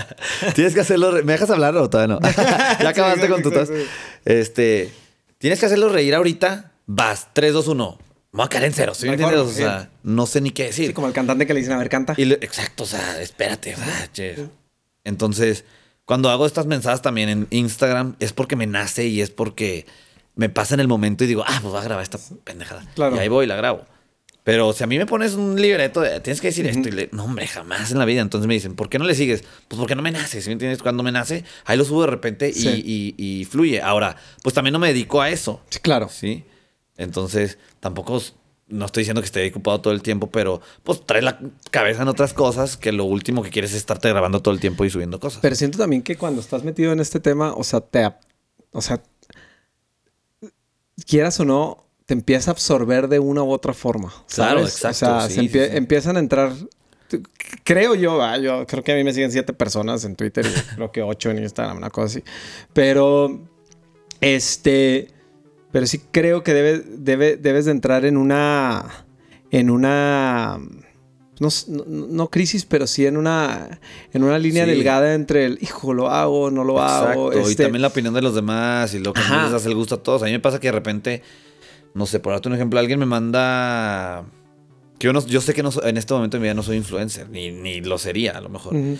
[0.56, 1.24] Tienes que hacerlo reír.
[1.24, 2.20] ¿Me dejas hablar o todavía no?
[2.82, 3.68] ya acabaste Sí, con tu tos.
[4.24, 4.90] Este,
[5.38, 6.72] tienes que hacerlo reír ahorita.
[6.86, 7.98] Vas, 3, 2, 1.
[8.34, 8.92] Me voy a caer en cero.
[8.92, 9.54] O sí.
[9.54, 10.88] sea, no sé ni qué decir.
[10.88, 12.14] Sí, como el cantante que le dicen, a ver, canta.
[12.16, 13.74] Y le- exacto, o sea, espérate.
[13.74, 14.36] o sea, che.
[15.04, 15.64] Entonces,
[16.04, 19.86] cuando hago estas mensajes también en Instagram, es porque me nace y es porque
[20.34, 22.84] me pasa en el momento y digo, ah, pues voy a grabar esta pendejada.
[22.94, 23.16] Claro.
[23.16, 23.84] Y ahí voy y la grabo.
[24.42, 27.08] Pero si a mí me pones un libreto de tienes que decir esto y le,
[27.12, 28.20] no, hombre, jamás en la vida.
[28.20, 29.42] Entonces me dicen, ¿por qué no le sigues?
[29.68, 30.42] Pues porque no me nace.
[30.42, 30.82] ¿Sí me entiendes?
[30.82, 33.80] Cuando me nace, ahí lo subo de repente y, y- y fluye.
[33.80, 35.62] Ahora, pues también no me dedico a eso.
[35.70, 36.08] Sí, claro.
[36.10, 36.44] ¿sí?
[36.96, 38.20] Entonces, tampoco
[38.68, 41.38] no estoy diciendo que esté ocupado todo el tiempo, pero pues trae la
[41.70, 44.84] cabeza en otras cosas que lo último que quieres es estarte grabando todo el tiempo
[44.84, 45.40] y subiendo cosas.
[45.42, 48.10] Pero siento también que cuando estás metido en este tema, o sea, te...
[48.72, 49.02] O sea,
[51.06, 54.12] quieras o no, te empieza a absorber de una u otra forma.
[54.34, 55.76] Claro, exacto, O sea, sí, se empie- sí, sí.
[55.76, 56.52] empiezan a entrar...
[57.62, 60.50] Creo yo, ah, yo creo que a mí me siguen siete personas en Twitter y
[60.76, 62.24] creo que ocho en Instagram, una cosa así.
[62.72, 63.40] Pero,
[64.20, 65.08] este...
[65.74, 69.04] Pero sí creo que debe, debe, debes de entrar en una...
[69.50, 70.60] En una...
[71.40, 73.80] No, no- crisis, pero sí en una,
[74.12, 74.70] en una línea Sí.
[74.70, 77.32] delgada entre el, hijo, lo hago, no lo hago.
[77.32, 77.48] Exacto.
[77.48, 79.74] Y este, también la opinión de los demás y lo que no les hace el
[79.74, 80.22] gusto a todos.
[80.22, 81.22] A mí me pasa que de repente,
[81.92, 84.24] no sé, por darte un ejemplo, alguien me manda.
[85.00, 86.76] Que yo, no, yo sé que no en este momento de mi vida no soy
[86.76, 88.76] influencer, ni, ni lo sería a lo mejor.
[88.76, 88.96] Ujú.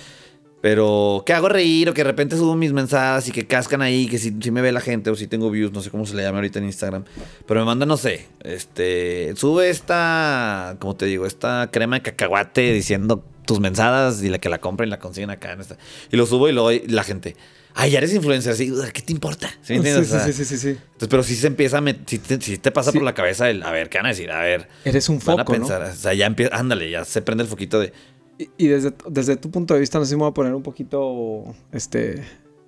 [0.64, 4.06] Pero que hago reír o que de repente subo mis mensajes y que cascan ahí,
[4.06, 6.14] que si, si me ve la gente o si tengo views, no sé cómo se
[6.14, 7.04] le llama ahorita en Instagram.
[7.46, 12.72] Pero me mandan, no sé, este, sube esta, como te digo, esta crema de cacahuate
[12.72, 15.52] diciendo tus mensadas y la que la compren y la consiguen acá.
[15.52, 15.76] En esta.
[16.10, 17.36] Y lo subo y luego la gente,
[17.74, 19.50] ay, ya eres influencer, sí, ¿qué te importa?
[19.60, 19.78] ¿Sí?
[19.82, 20.68] Sí, O sea, sí, sí, sí, sí.
[20.68, 23.62] Entonces, pero sí se empieza a sí te, sí te pasa por la cabeza el,
[23.64, 24.30] a ver, ¿qué van a decir?
[24.30, 25.58] A ver, Eres un van a foco, ¿no?
[25.58, 27.92] pensar, o sea, ya empieza, ándale, ya se prende el foquito de,
[28.38, 30.54] Y, y desde, desde tu punto de vista, no sé si me voy a poner
[30.54, 32.22] un poquito este,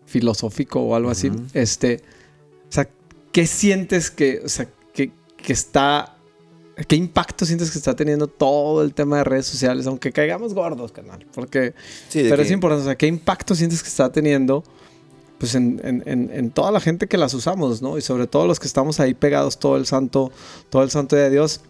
[0.05, 1.29] filosófico o algo así.
[1.29, 1.43] Ujú.
[1.55, 2.03] Este,
[2.69, 2.89] o sea,
[3.33, 6.13] ¿qué sientes que, o sea, que, que está...
[6.89, 9.87] ¿Qué impacto sientes que está teniendo todo el tema de redes sociales?
[9.87, 11.25] Aunque caigamos gordos, canal.
[11.35, 11.73] Porque...
[12.11, 12.83] sí, Pero que- es importante.
[12.83, 14.63] O sea, ¿qué impacto sientes que está teniendo
[15.39, 17.97] pues en, en- en- en toda la gente que las usamos, ¿no?
[17.99, 20.31] Y sobre todo los que estamos ahí pegados todo el santo,
[20.71, 21.63] todo el santo de Dios.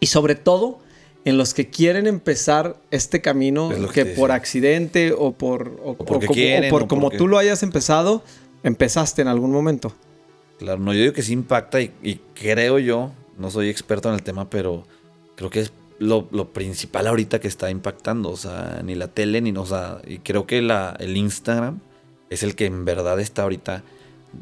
[0.00, 0.78] Y sobre todo
[1.24, 5.96] en los que quieren empezar este camino Es que, por accidente o por, o, O
[5.96, 8.22] porque o como- quieren, o por como porque- tú lo hayas empezado,
[8.62, 9.92] empezaste en algún momento.
[10.58, 14.14] Claro, no, yo digo que sí impacta y, y creo yo, no soy experto en
[14.14, 14.84] el tema, pero
[15.36, 19.40] creo que es lo, lo principal ahorita que está impactando, o sea, ni la tele,
[19.42, 21.80] ni, o sea, y creo que la, el Instagram
[22.30, 23.82] es el que en verdad está ahorita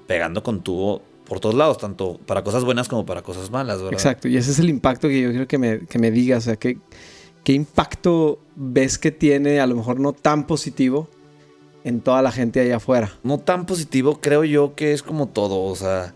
[0.07, 3.93] pegando con tubo por todos lados, tanto para cosas buenas como para cosas malas, ¿verdad?
[3.93, 6.47] Exacto, y ese es el impacto que yo quiero que me, que me digas, o
[6.47, 6.79] sea, ¿qué,
[7.45, 11.09] ¿qué impacto ves que tiene, a lo mejor no tan positivo,
[11.85, 13.13] en toda la gente allá afuera?
[13.23, 16.15] No tan positivo, creo yo que es como todo, o sea,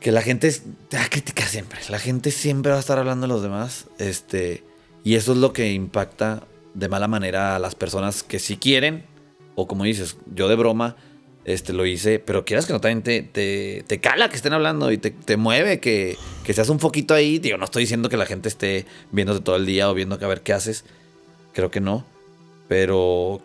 [0.00, 0.52] que la gente
[0.88, 3.86] te va a criticar siempre, la gente siempre va a estar hablando de los demás,
[3.98, 4.64] este,
[5.04, 6.42] y eso es lo que impacta
[6.74, 9.04] de mala manera a las personas que sí quieren,
[9.54, 10.96] o como dices, yo de broma,
[11.44, 13.22] este, lo hice, pero quieras que no también te,
[13.86, 17.38] te, cala que estén hablando y te, te mueve, que, que seas un poquito ahí.
[17.38, 20.26] Digo, no estoy diciendo que la gente esté viéndote todo el día o viendo a
[20.26, 20.84] ver qué haces.
[21.52, 22.04] Creo que no.
[22.68, 23.42] Pero,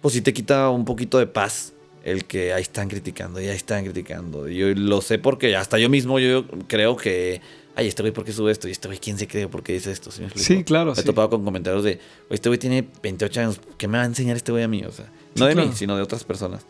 [0.00, 1.72] pues sí te quita un poquito de paz
[2.04, 4.48] el que ahí están criticando, y ahí están criticando.
[4.48, 7.40] Yo lo sé porque hasta yo mismo yo creo que,
[7.74, 8.68] ay, este güey, ¿por qué sube esto?
[8.68, 9.48] Y este güey, ¿quién se cree?
[9.48, 10.10] ¿Por qué dice esto?
[10.10, 10.94] ¿Sí, claro.
[10.94, 11.98] Me he topado con comentarios de,
[12.30, 14.84] este güey tiene 28 años, ¿qué me va a enseñar este güey a mí?
[14.84, 16.64] O sea, no de mí, sino de otras personas.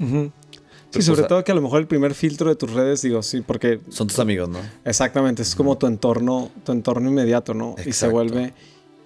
[0.91, 3.43] Sí, sobre todo que a lo mejor el primer filtro de tus redes, digo, sí,
[3.43, 3.81] porque...
[3.91, 4.59] Son tus amigos, ¿no?
[4.85, 7.77] Exactamente, es como tu entorno, tu entorno inmediato, ¿no?
[7.85, 8.55] Y se vuelve,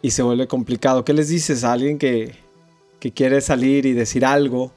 [0.00, 1.04] y se vuelve complicado.
[1.04, 2.36] ¿Qué les dices a alguien que,
[3.00, 4.72] que quiere salir y decir algo?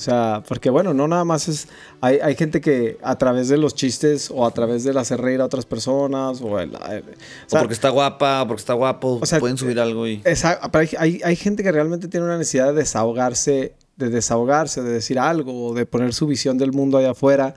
[0.00, 1.68] O sea, porque bueno, no nada más es...
[2.00, 5.40] Hay, hay gente que a través de los chistes o a través del hacer reír
[5.40, 6.58] a otras personas o...
[6.58, 6.78] El, o,
[7.50, 10.22] porque está guapa, porque está guapo, o sea, pueden subir algo y...
[10.24, 14.90] Exacto, pero hay, hay gente que realmente tiene una necesidad de desahogarse de desahogarse, de
[14.90, 17.54] decir algo, de poner su visión del mundo allá afuera,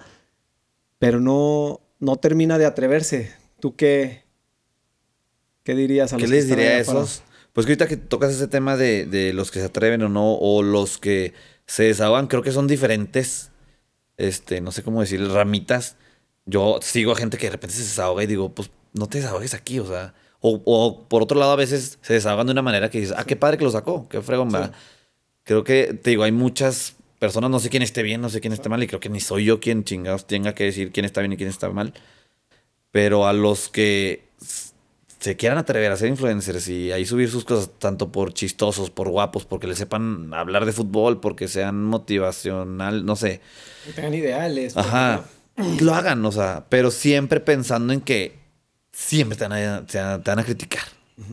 [0.99, 3.33] pero no, no termina de atreverse.
[3.59, 4.23] ¿Tú qué,
[5.63, 7.23] qué dirías a los ¿Qué les diría a esos?
[7.53, 10.33] Pues que ahorita que tocas ese tema de, de, los que se atreven o no,
[10.33, 11.33] o los que
[11.65, 13.51] se desahogan, creo que son diferentes,
[14.17, 15.95] este, no sé cómo decir, ramitas.
[16.45, 19.53] Yo sigo a gente que de repente se desahoga y digo, pues no te desahogues
[19.53, 20.13] aquí, o sea.
[20.41, 23.23] O, o por otro lado, a veces se desahogan de una manera que dices, ah,
[23.23, 24.57] qué padre que lo sacó, qué fregón, sí
[25.43, 28.53] creo que, te digo, hay muchas personas, no sé quién esté bien, no sé quién
[28.53, 31.21] esté mal, y creo que ni soy yo quien chingados tenga que decir quién está
[31.21, 31.93] bien y quién está mal.
[32.91, 34.25] Pero a los que
[35.19, 39.07] se quieran atrever a ser influencers y ahí subir sus cosas, tanto por chistosos, por
[39.07, 43.39] guapos, porque le sepan hablar de fútbol, porque sean motivacional, no sé.
[43.85, 44.75] Que tengan ideales.
[44.75, 45.23] Ajá.
[45.79, 48.35] Lo hagan, o sea, pero siempre pensando en que
[48.91, 50.83] siempre te van a, te van a criticar.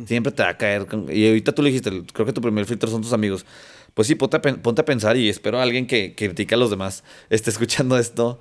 [0.06, 0.86] Siempre te va a caer.
[1.08, 3.44] y ahorita tú le dijiste, creo que tu primer filtro son tus amigos
[3.94, 7.04] pues sí, ponte a, pensar y espero a alguien que, que critique a los demás
[7.28, 8.38] esté escuchando esto.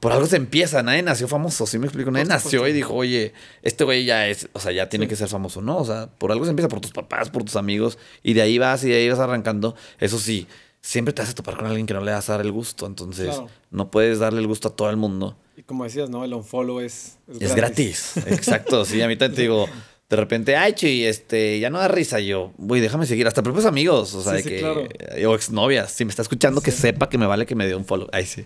[0.00, 2.10] Por algo se empieza, nadie nació famoso, ¿sí me explico?
[2.10, 5.28] Nadie nació y dijo, oye, este güey ya es, o sea, ya tiene que ser
[5.28, 5.60] famoso.
[5.60, 8.40] No, o sea, por algo se empieza por tus papás, por tus amigos, y de
[8.40, 9.76] ahí vas y de ahí vas arrancando.
[9.98, 10.46] Eso sí,
[10.80, 12.86] siempre te vas a topar con alguien que no le vas a dar el gusto,
[12.86, 15.36] entonces no puedes darle el gusto a todo el mundo.
[15.54, 16.24] Y como decías, ¿no?
[16.24, 18.16] El unfollow es, es, gratis.
[18.26, 19.66] Exacto, sí, a mí también te digo,
[20.10, 22.18] de repente, ay, chi, este, ya no da risa.
[22.18, 23.28] yo, güey, déjame seguir.
[23.28, 25.24] Hasta propios amigos, o sea, de que.
[25.24, 25.92] O exnovias.
[25.92, 28.08] Si me está escuchando, que sepa que me vale que me dé un follow.
[28.12, 28.44] Ay, sí.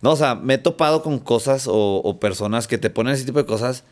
[0.00, 3.38] No, o sea, me he topado con cosas o, personas que te ponen ese tipo
[3.38, 3.84] de cosas.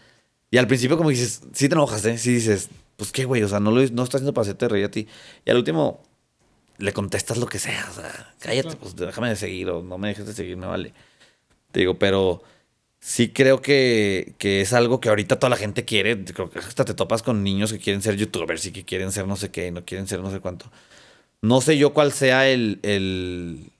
[0.51, 2.16] Y al principio, como dices, sí te enojas, ¿eh?
[2.16, 4.87] Sí dices, pues qué, güey, o sea, no lo no estás haciendo para hacerte reír
[4.87, 5.07] a ti.
[5.44, 6.03] Y al último,
[6.79, 10.09] le contestas lo que sea, o sea, cállate, pues déjame de seguir o no me
[10.09, 10.94] dejes de seguir, me vale.
[11.72, 12.42] Te digo, pero
[13.02, 16.24] sí creo que, es algo que ahorita toda la gente quiere.
[16.24, 19.26] Creo que hasta te topas con niños que quieren ser youtubers y que quieren ser
[19.26, 20.70] no sé qué, no quieren ser no sé cuánto.
[21.42, 23.70] No sé yo cuál sea el,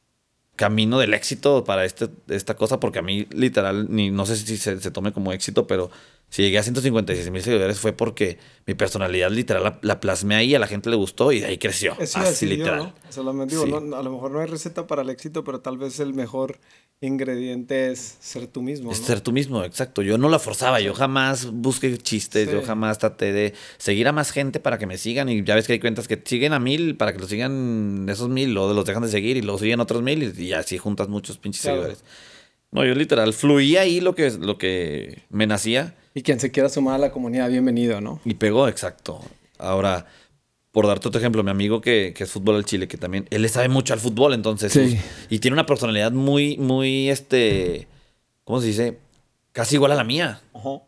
[0.57, 4.57] camino del éxito para este, esta cosa, porque a mí literal, ni no sé si
[4.59, 5.91] se, se tome como éxito, pero
[6.33, 10.59] si llegué a 156 mil seguidores fue porque mi personalidad literal la, plasmé ahí, a
[10.59, 11.95] la gente le gustó y de ahí creció.
[12.01, 12.95] así literal.
[13.15, 16.59] a lo mejor no hay receta para el éxito, pero tal vez el mejor
[17.07, 18.93] ingrediente es ser tú mismo.
[18.93, 20.03] Es ser tú mismo, exacto.
[20.03, 24.31] Yo no la forzaba, yo jamás busqué chistes, yo jamás traté de seguir a más
[24.31, 26.97] gente para que me sigan y ya ves que hay cuentas que siguen a mil
[26.97, 30.03] para que lo sigan esos mil, luego los dejan de seguir y los siguen otros
[30.03, 32.05] mil y, así juntas muchos pinches seguidores.
[32.71, 36.69] No, yo literal fluía ahí lo que, lo que me nacía y quien se quiera
[36.69, 38.21] sumar a la comunidad, bienvenido, ¿no?
[38.25, 39.21] Y pegó, exacto.
[39.59, 40.07] Ahora,
[40.73, 43.49] por darte otro ejemplo, mi amigo que, es fútbol al Chile, que también, él le
[43.49, 44.73] sabe mucho al fútbol, entonces.
[44.73, 44.99] Sí.
[45.31, 47.87] y tiene una personalidad muy, muy, este,
[48.45, 48.99] ¿cómo se dice?
[49.53, 50.41] Casi igual a la mía.
[50.55, 50.83] Ajá.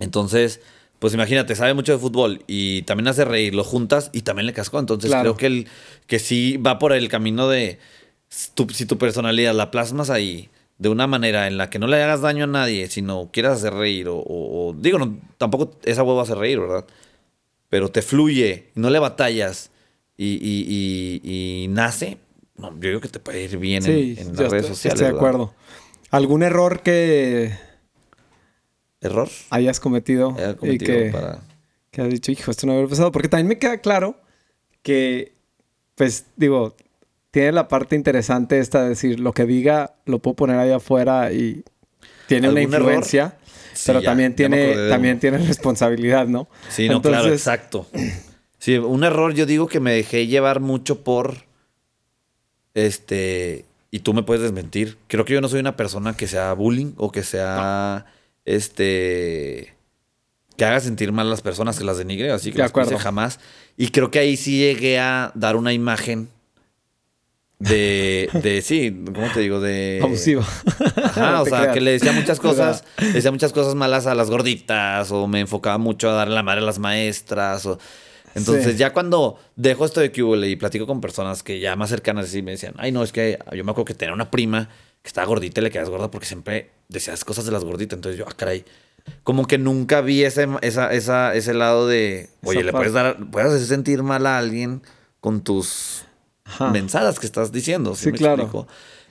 [0.00, 0.60] Entonces,
[0.98, 4.52] pues imagínate, sabe mucho de fútbol y también hace reír, lo juntas y también le
[4.52, 4.78] cascó.
[4.78, 5.68] Entonces creo que, el,
[6.06, 7.78] que sí va por el camino de,
[8.28, 12.20] si tu personalidad la plasmas ahí de una manera en la que no le hagas
[12.20, 16.60] daño a nadie, sino quieras hacer reír o, digo, no, tampoco esa huevo hace reír,
[16.60, 16.84] ¿verdad?
[17.68, 19.70] Pero te fluye, no le batallas
[20.16, 20.38] y,
[21.22, 22.18] y, nace,
[22.56, 25.00] no, yo creo que te puede ir bien en, las redes sociales.
[25.00, 25.54] Estoy de acuerdo.
[26.10, 27.52] ¿Algún error que...
[29.00, 29.28] ¿Error?
[29.50, 31.12] Hayas cometido, y que,
[31.90, 33.12] que has dicho, hijo, esto no había pasado.
[33.12, 34.18] Porque también me queda claro
[34.82, 35.34] que,
[35.94, 36.74] pues, digo,
[37.36, 41.32] tiene la parte interesante esta de decir, lo que diga lo puedo poner ahí afuera
[41.32, 41.64] y
[42.28, 43.36] tiene una influencia,
[43.84, 46.48] pero también tiene también tiene responsabilidad, ¿no?
[46.68, 47.86] Sí, no, claro, exacto.
[48.58, 51.44] Sí, un error yo digo que me dejé llevar mucho por
[52.74, 54.98] este y tú me puedes desmentir.
[55.08, 58.06] Creo que yo no soy una persona que sea bullying o que sea
[58.44, 59.74] este
[60.56, 63.40] que haga sentir mal a las personas, que las denigre, así que las jamás.
[63.76, 66.28] Y creo que ahí sí llegué a dar una imagen
[67.58, 69.60] de, de sí, ¿cómo te digo?
[69.60, 70.00] De...
[70.02, 70.42] Abusivo.
[71.02, 74.30] Ajá, o sea, que le decía muchas cosas, le decía muchas cosas malas a las
[74.30, 77.78] gorditas, o me enfocaba mucho a darle la madre a las maestras, o...
[78.34, 82.34] Entonces, ya cuando dejo esto de QL y platico con personas que ya más cercanas
[82.34, 84.68] y me decían, ay, no, es que yo me acuerdo que tenía una prima
[85.00, 87.96] que estaba gordita y le quedas gorda porque siempre decías cosas de las gorditas.
[87.96, 88.62] Entonces yo, ah, caray,
[89.22, 93.52] como que nunca vi ese, esa, esa, ese lado de, oye, le puedes dar, puedes
[93.52, 94.82] hacer sentir mal a alguien
[95.20, 96.05] con tus
[96.72, 97.94] mensadas que estás diciendo.
[97.94, 98.66] ¿sí, claro.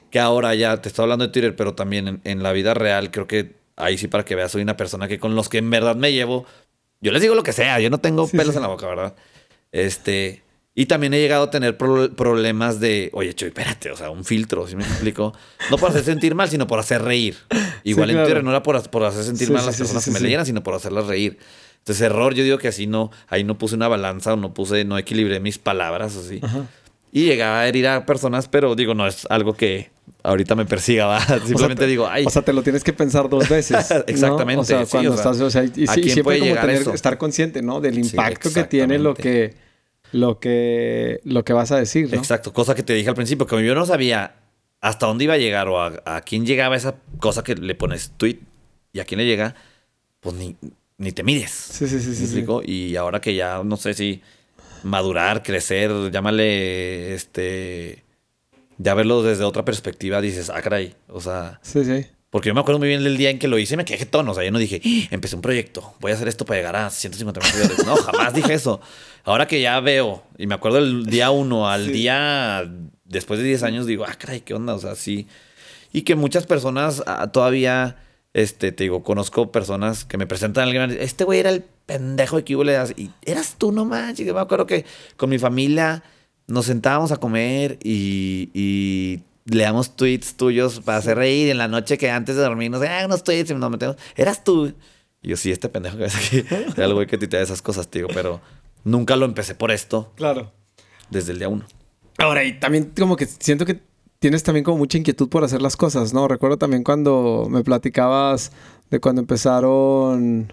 [0.10, 3.28] Que ahora ya te estoy hablando de Twitter, pero también en, la vida real creo
[3.28, 5.96] que ahí sí para que veas soy una persona que con los que en verdad
[5.96, 6.46] me llevo,
[7.02, 9.16] yo les digo lo que sea, yo no tengo pelos en la boca, ¿verdad?
[9.72, 10.46] Este,
[10.78, 14.68] y también he llegado a tener problemas de, oye, Choy, espérate, o sea, un filtro,
[14.68, 15.34] si me explico?
[15.72, 17.38] No por hacer sentir mal, sino por hacer reír.
[17.84, 20.46] Igual en Twitter no era por, hacer sentir mal a las personas que me leyeran,
[20.46, 21.40] sino por hacerlas reír.
[21.78, 24.84] Entonces, error, yo digo que así no, ahí no puse una balanza o no puse,
[24.84, 26.42] no equilibré mis palabras así.
[27.16, 29.90] Y llegaba a herir a personas, pero digo, no es algo que
[30.22, 31.22] ahorita me persiga, ¿va?
[31.46, 32.26] Simplemente digo, ay.
[32.26, 33.90] O sea, te lo tienes que pensar dos veces.
[34.08, 34.60] Exactamente.
[34.60, 37.80] O sea, cuando estás, o sea, y, siempre como tener, estar consciente, ¿no?
[37.80, 39.54] Del impacto que tiene lo que
[40.12, 42.10] lo que, lo que vas a decir.
[42.12, 42.18] ¿no?
[42.18, 44.36] Exacto, cosa que te dije al principio, que yo no sabía
[44.82, 48.40] hasta dónde iba a llegar o a, quién llegaba esa cosa que le pones tweet
[48.92, 49.56] y a quién le llega,
[50.20, 50.58] pues ni,
[50.98, 51.52] ni te mides.
[51.52, 52.14] Sí, sí, sí.
[52.14, 54.22] sí, Y ahora que ya no sé si
[54.86, 58.04] madurar, crecer, llámale este.
[58.78, 60.96] Ya verlo desde otra perspectiva, dices, ah, caray.
[61.08, 61.60] O sea.
[61.62, 62.06] Sí, sí.
[62.30, 64.06] Porque yo me acuerdo muy bien del día en que lo hice y me quedé
[64.06, 64.32] tono.
[64.32, 65.08] O sea, yo no dije, ¡Ah!
[65.12, 67.86] empecé un proyecto, voy a hacer esto para llegar a 150 mil seguidores.
[67.86, 68.82] No, jamás dije eso.
[69.24, 72.70] Ahora que ya veo, y me acuerdo el día uno al día
[73.06, 74.76] después de 10 años, digo, ah, caray, ¿qué onda?
[74.76, 75.28] O sea, sí.
[75.94, 77.96] Y que muchas personas ah, todavía,
[78.36, 82.36] este, te digo, conozco personas que me presentan a alguien, este güey era el pendejo
[82.36, 82.52] de que
[82.98, 84.20] y eras tú nomás.
[84.20, 84.84] Y me acuerdo que
[85.16, 86.04] con mi familia
[86.46, 91.98] nos sentábamos a comer y, y leamos tweets tuyos para hacer reír en la noche
[91.98, 93.96] que antes de dormir nos ah, unos tweets y nos metemos.
[94.18, 94.74] Eras tú.
[95.22, 96.44] Y yo, sí, este pendejo que ves aquí.
[96.76, 98.42] Era el güey que te esas cosas, tío, pero
[98.84, 100.12] nunca lo empecé por esto.
[100.16, 100.52] Claro.
[101.10, 101.66] Desde el día uno.
[102.18, 103.80] Ahora, y también como que siento que
[104.26, 106.28] tienes también como mucha inquietud por hacer las cosas, ¿no?
[106.28, 108.52] Recuerdo también cuando me platicabas
[108.90, 110.52] de cuando empezaron.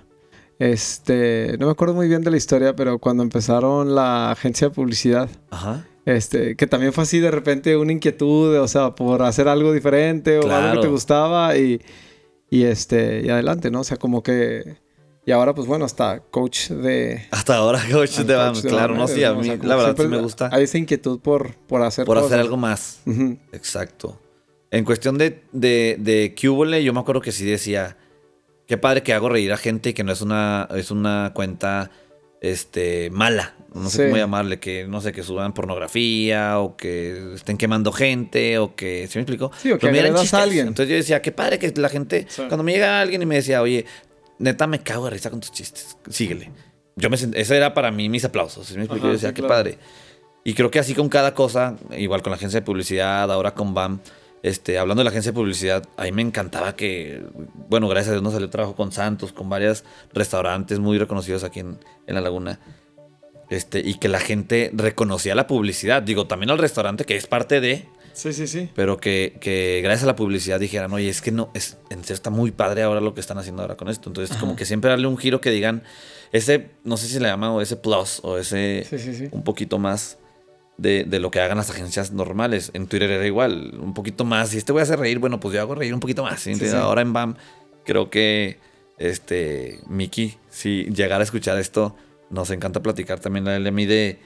[0.59, 4.75] Este, no me acuerdo muy bien de la historia, pero cuando empezaron la agencia de
[4.75, 5.31] publicidad.
[5.51, 5.87] Ajá.
[6.05, 10.39] Este, que también fue así de repente una inquietud, o sea, por hacer algo diferente
[10.39, 11.81] o algo que te gustaba y,
[12.51, 13.81] y este, y adelante, ¿no?
[13.81, 14.82] O sea, como que...
[15.25, 17.27] Y ahora, pues bueno, hasta coach de...
[17.31, 20.51] Hasta ahora coach de BAM, claro, no, sí, a mí la verdad sí me gusta.
[20.53, 23.01] Hay esa inquietud por, por hacer Por hacer algo más.
[23.53, 24.21] Exacto.
[24.71, 27.97] En cuestión de, de, de Cubole, yo me acuerdo que sí decía,
[28.67, 31.91] qué padre que hago reír a gente y que no es una, es una cuenta
[32.41, 37.57] este, mala no sé cómo llamarle, que no sé, que suban pornografía o que estén
[37.57, 39.51] quemando gente o que, ¿sí me explico?
[39.61, 40.69] Sí, o que a alguien.
[40.69, 43.63] Entonces yo decía, qué padre que la gente, cuando me llega alguien y me decía,
[43.63, 43.87] oye,
[44.43, 46.51] neta me cago de risa con tus chistes, síguele.
[46.97, 49.07] Yo me ese era para mí mis aplausos, ¿sí me explico?
[49.07, 49.79] yo decía, qué padre.
[50.45, 53.73] Y creo que así con cada cosa, igual con la agencia de publicidad, ahora con
[53.73, 54.01] BAM,
[54.43, 57.25] este, hablando de la agencia de publicidad, a mí me encantaba que,
[57.69, 61.61] bueno, gracias a Dios nos salió trabajo con Santos, con varios restaurantes muy reconocidos aquí
[61.61, 61.79] en,
[62.09, 62.59] en La Laguna.
[63.51, 66.03] Este, y que la gente reconocía la publicidad.
[66.03, 67.87] Digo, también al restaurante, que es parte de.
[68.13, 68.71] Sí, sí, sí.
[68.75, 72.15] Pero que, que gracias a la publicidad dijeran, oye, es que no, es, en serio
[72.15, 74.11] está muy padre ahora lo que están haciendo ahora con esto.
[74.11, 75.83] Entonces, como que siempre darle un giro que digan,
[76.33, 78.87] ese, no sé si le llaman, o ese plus, o ese
[79.33, 80.19] un poquito más
[80.77, 82.71] de, de, lo que hagan las agencias normales.
[82.75, 84.51] En Twitter era igual, un poquito más.
[84.51, 86.47] Si este voy a hacer reír, bueno, pues yo hago reír un poquito más.
[86.75, 87.37] Ahora en BAM,
[87.85, 88.59] creo que
[88.99, 91.97] este, Mickey, si llegara a escuchar esto
[92.33, 94.19] nos encanta platicar también a él a mí de,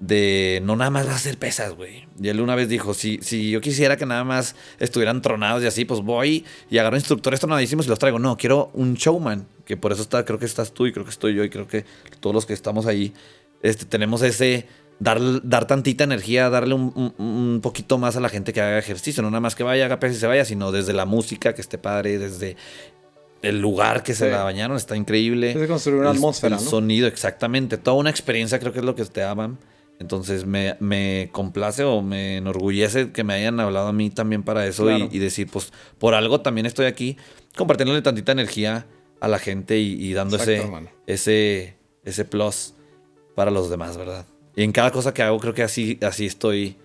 [0.00, 2.06] de no nada más va a hacer pesas, güey.
[2.20, 5.66] Y él una vez dijo, si, si yo quisiera que nada más estuvieran tronados y
[5.66, 8.18] así, pues voy y agarro instructores tronadísimos y los traigo.
[8.18, 11.10] No, quiero un showman, que por eso está, creo que estás tú y creo que
[11.10, 11.84] estoy yo y creo que
[12.20, 13.12] todos los que estamos ahí,
[13.62, 14.66] este, tenemos ese...
[15.00, 19.22] Dar, dar tantita energía, darle un, un, poquito más a la gente que haga ejercicio,
[19.22, 21.60] no nada más que vaya, haga pesas y se vaya, sino desde la música, que
[21.60, 22.56] esté padre, desde
[23.42, 25.52] el lugar que se la bañaron está increíble.
[25.52, 26.56] Es construir una atmósfera.
[26.56, 27.78] El sonido, exactamente.
[27.78, 29.58] Toda una experiencia, creo que es lo que te daban.
[30.00, 34.66] Entonces me, me complace o me enorgullece que me hayan hablado a mí también para
[34.66, 35.08] eso Claro.
[35.10, 37.16] y, y decir, pues por algo también estoy aquí
[37.56, 38.86] compartiéndole tantita energía
[39.20, 42.74] a la gente y, y dando Exacto, ese, ese, ese plus
[43.34, 44.24] para los demás, ¿verdad?
[44.54, 46.76] Y en cada cosa que hago creo que así, así estoy,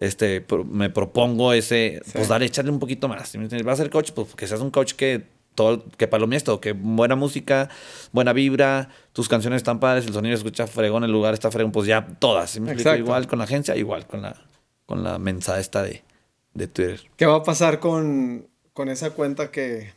[0.00, 2.12] este, me propongo ese, Sí.
[2.14, 3.28] pues dar, echarle un poquito más.
[3.28, 5.24] Si vas a ser coach, pues que seas un coach que
[5.54, 7.68] todo, que palomies todo, que buena música,
[8.12, 11.86] buena vibra, tus canciones están padres, el sonido escucha fregón, el lugar está fregón, pues
[11.86, 12.50] ya todas.
[12.50, 12.96] ¿sí me explico?
[12.96, 14.36] Igual con la agencia, igual con la,
[14.86, 16.02] con la mensaje esta de,
[16.54, 17.00] de Twitter.
[17.16, 19.92] ¿Qué va a pasar con, con esa cuenta que,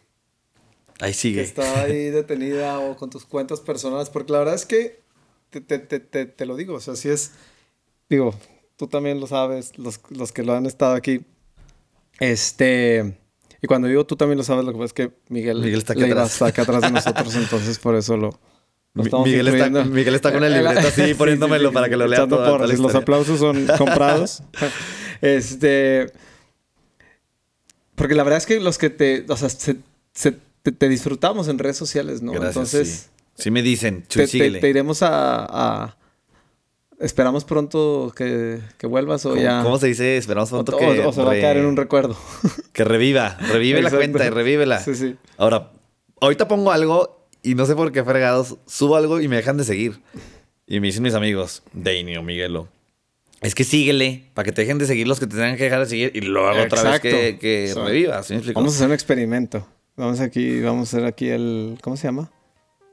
[1.00, 1.42] Ahí que sigue.
[1.42, 4.10] está ahí detenida o con tus cuentas personales?
[4.10, 5.02] Porque la verdad es que
[5.50, 7.32] te, te, te, te, te lo digo, o sea, si es,
[8.10, 8.36] digo,
[8.76, 11.26] tú también lo sabes, los, los que lo han estado aquí.
[12.20, 13.18] Este,
[13.62, 15.94] y cuando digo tú también lo sabes, lo que pasa es que Miguel, Miguel está
[15.94, 16.34] aquí atrás.
[16.34, 18.40] está acá atrás de nosotros, entonces por eso lo,
[18.94, 19.84] Miguel está-.
[19.86, 22.74] Miguel está con el libreto así, Sí, poniéndomelo para que lo lea toda- toda la
[22.74, 24.42] Los aplausos son comprados.
[25.22, 26.12] este.
[27.96, 29.26] Porque la verdad es que los que te.
[29.30, 29.78] O sea, se-
[30.14, 32.32] se- te, te disfrutamos en redes sociales, ¿no?
[32.34, 32.56] Gracias.
[32.56, 32.90] Entonces.
[32.90, 33.10] sí.
[33.38, 35.98] Sí me dicen, te, te- iremos a, a-
[37.00, 39.62] Esperamos pronto que, que vuelvas o ¿Cómo, ya.
[39.64, 40.16] cómo se dice?
[40.18, 42.16] Esperamos pronto o- que, o se va a caer en un recuerdo.
[42.74, 43.38] que reviva.
[43.52, 43.98] Revive la Exacto.
[43.98, 44.80] cuenta y revívela.
[44.80, 45.16] Sí, sí.
[45.38, 45.72] Ahora,
[46.22, 49.66] ahorita pongo algo y no sé por qué fregados, subo algo y me dejan de
[49.66, 50.02] seguir.
[50.68, 52.70] Y me dicen mis amigos, Dani o Miguelo,
[53.42, 55.82] es que síguele para que te dejen de seguir los que te tengan que dejar
[55.82, 57.10] de seguir y luego otra vez Exacto.
[57.10, 58.26] que, que O sea, revivas.
[58.26, 58.60] ¿sí me explico?
[58.60, 59.68] Vamos a hacer un experimento.
[59.98, 61.78] Vamos aquí, vamos a hacer aquí el.
[61.82, 62.32] ¿Cómo se llama?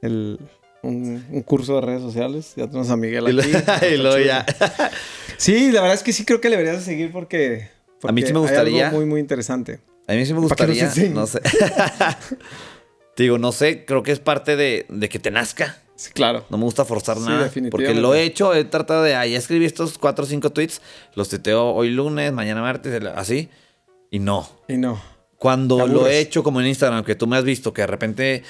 [0.02, 0.38] El.
[0.82, 2.52] Un, un curso de redes sociales.
[2.56, 3.86] Ya tenemos a Miguel Y, lo- aquí.
[3.94, 4.44] y luego ya.
[5.36, 7.68] Sí, la verdad es que sí creo que le deberías de seguir porque.
[8.04, 8.90] A mí sí me porque hay algo gustaría.
[8.90, 9.80] muy, muy interesante.
[10.06, 11.10] A mí sí me nos gustaría, enseñes.
[11.12, 11.40] no sé.
[13.14, 15.78] Te digo, no sé, creo que es parte de, de que te nazca.
[15.96, 16.44] Sí, claro.
[16.48, 17.50] No me gusta forzar Sí, nada.
[17.70, 19.14] Porque lo he hecho, he tratado de.
[19.14, 20.80] Ah, ya escribí estos cuatro o cinco tweets.
[21.14, 23.48] Los tuiteo hoy lunes, mañana martes, así.
[24.10, 24.48] Y no.
[24.68, 25.00] Y no.
[25.36, 28.42] Cuando lo he hecho como en Instagram, que tú me has visto, que de repente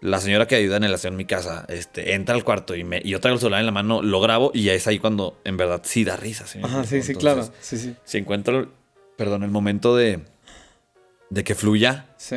[0.00, 2.84] la señora que ayuda en el aseo en mi casa este, entra al cuarto y,
[2.84, 4.98] me, y yo traigo el celular en la mano, lo grabo y ya es ahí
[4.98, 6.46] cuando en verdad sí da risa.
[6.46, 7.48] ¿sí Ajá, sí, sí, claro.
[7.60, 7.94] Sí, sí.
[8.04, 8.72] Si encuentro,
[9.16, 10.20] perdón, el momento de,
[11.28, 12.36] de que fluya, Sí.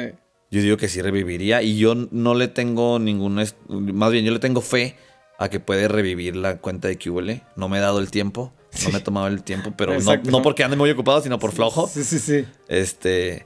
[0.51, 4.32] yo digo que sí reviviría y yo no le tengo ningún, est- más bien yo
[4.34, 4.95] le tengo fe
[5.39, 7.41] a que puede revivir la cuenta de QL.
[7.55, 8.53] No me he dado el tiempo,
[8.84, 11.51] no me he tomado el tiempo, pero no, no porque ande muy ocupado, sino por
[11.53, 11.88] flojo.
[11.88, 12.45] Sí, sí, sí.
[12.68, 13.45] Este,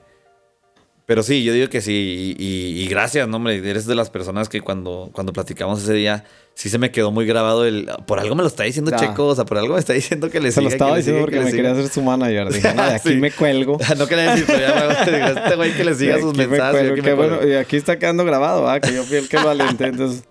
[1.08, 4.12] pero sí, yo digo que sí y, y- y gracias, no, hombre, eres de las
[4.12, 8.20] personas que cuando, cuando platicamos ese día sí se me quedó muy grabado el, por
[8.20, 8.98] algo me lo está diciendo Ya.
[8.98, 11.22] Checo, o sea, por algo me está diciendo que le Se lo estaba que diciendo
[11.22, 11.64] porque que me siga.
[11.64, 12.52] quería hacer su manager.
[12.52, 13.16] Dije, no, de aquí Sí.
[13.16, 13.78] me cuelgo.
[13.98, 17.02] No quería decir, pero ya me este güey que le siga sus me mensajes.
[17.04, 17.48] me bueno.
[17.48, 18.80] Y aquí está quedando grabado, ¿ah?
[18.80, 19.86] Que yo fui el que lo alenté.
[19.86, 20.24] Entonces,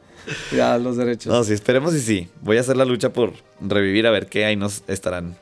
[0.55, 1.33] ya los derechos.
[1.33, 2.29] No, sí, esperemos y sí.
[2.43, 5.37] Voy a hacer la lucha por revivir a ver qué ahí nos estarán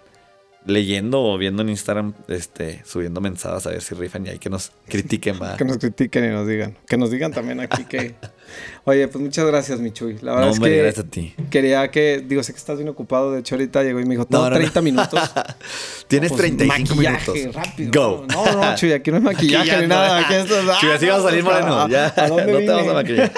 [0.66, 4.48] leyendo o viendo en Instagram, este, subiendo mensajes a ver si rifan y hay que
[4.50, 5.56] nos critiquen, va.
[5.56, 6.76] Que nos critiquen y nos digan.
[6.86, 8.14] Que nos digan también aquí que.
[8.84, 10.18] Oye, pues muchas gracias, Michuy.
[10.20, 11.34] La verdad No, es hombre, que gracias a ti.
[11.50, 12.24] quería que.
[12.26, 13.32] Digo, sé que estás bien ocupado.
[13.32, 14.56] De hecho, ahorita llegó y me dijo, No, no, no, no.
[14.56, 15.20] 30 minutos.
[16.08, 17.54] Tienes Pues, 35 maquillaje, minutos.
[17.54, 17.90] rápido.
[17.92, 18.26] Go.
[18.30, 20.18] No, no, Chuy, aquí no hay maquillaje ni nada.
[20.20, 20.46] Aquí es-
[20.80, 22.12] Chuy, así vas a salir no, moreno, ¿a- ya.
[22.16, 23.32] ¿A dónde No te vas a maquillar.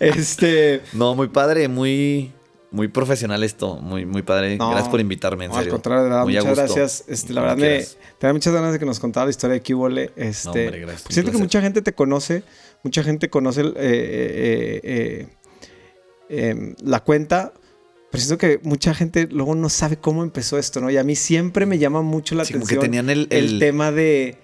[0.00, 0.82] Este.
[0.92, 2.32] No, muy padre, muy,
[2.72, 3.76] muy profesional esto.
[3.76, 4.56] Muy, muy padre.
[4.56, 5.70] No, gracias por invitarme, en no, serio.
[5.72, 6.62] Al contrario, de verdad, Muy muchas gusto.
[6.74, 7.04] gracias.
[7.08, 7.98] Este, la verdad, me, quieras.
[8.18, 10.10] tenía muchas ganas de que nos contara la historia de Kibole.
[10.16, 12.42] Este, No, hombre, gracias, Siento que mucha gente te conoce,
[12.82, 15.26] mucha gente conoce el, eh, eh,
[16.28, 17.52] eh, em, la cuenta,
[18.10, 20.90] pero siento que mucha gente luego no sabe cómo empezó esto, ¿no?
[20.90, 23.54] Y a mí siempre me llama mucho la Sí, como que atención tenían el, el,
[23.54, 24.36] el- tema de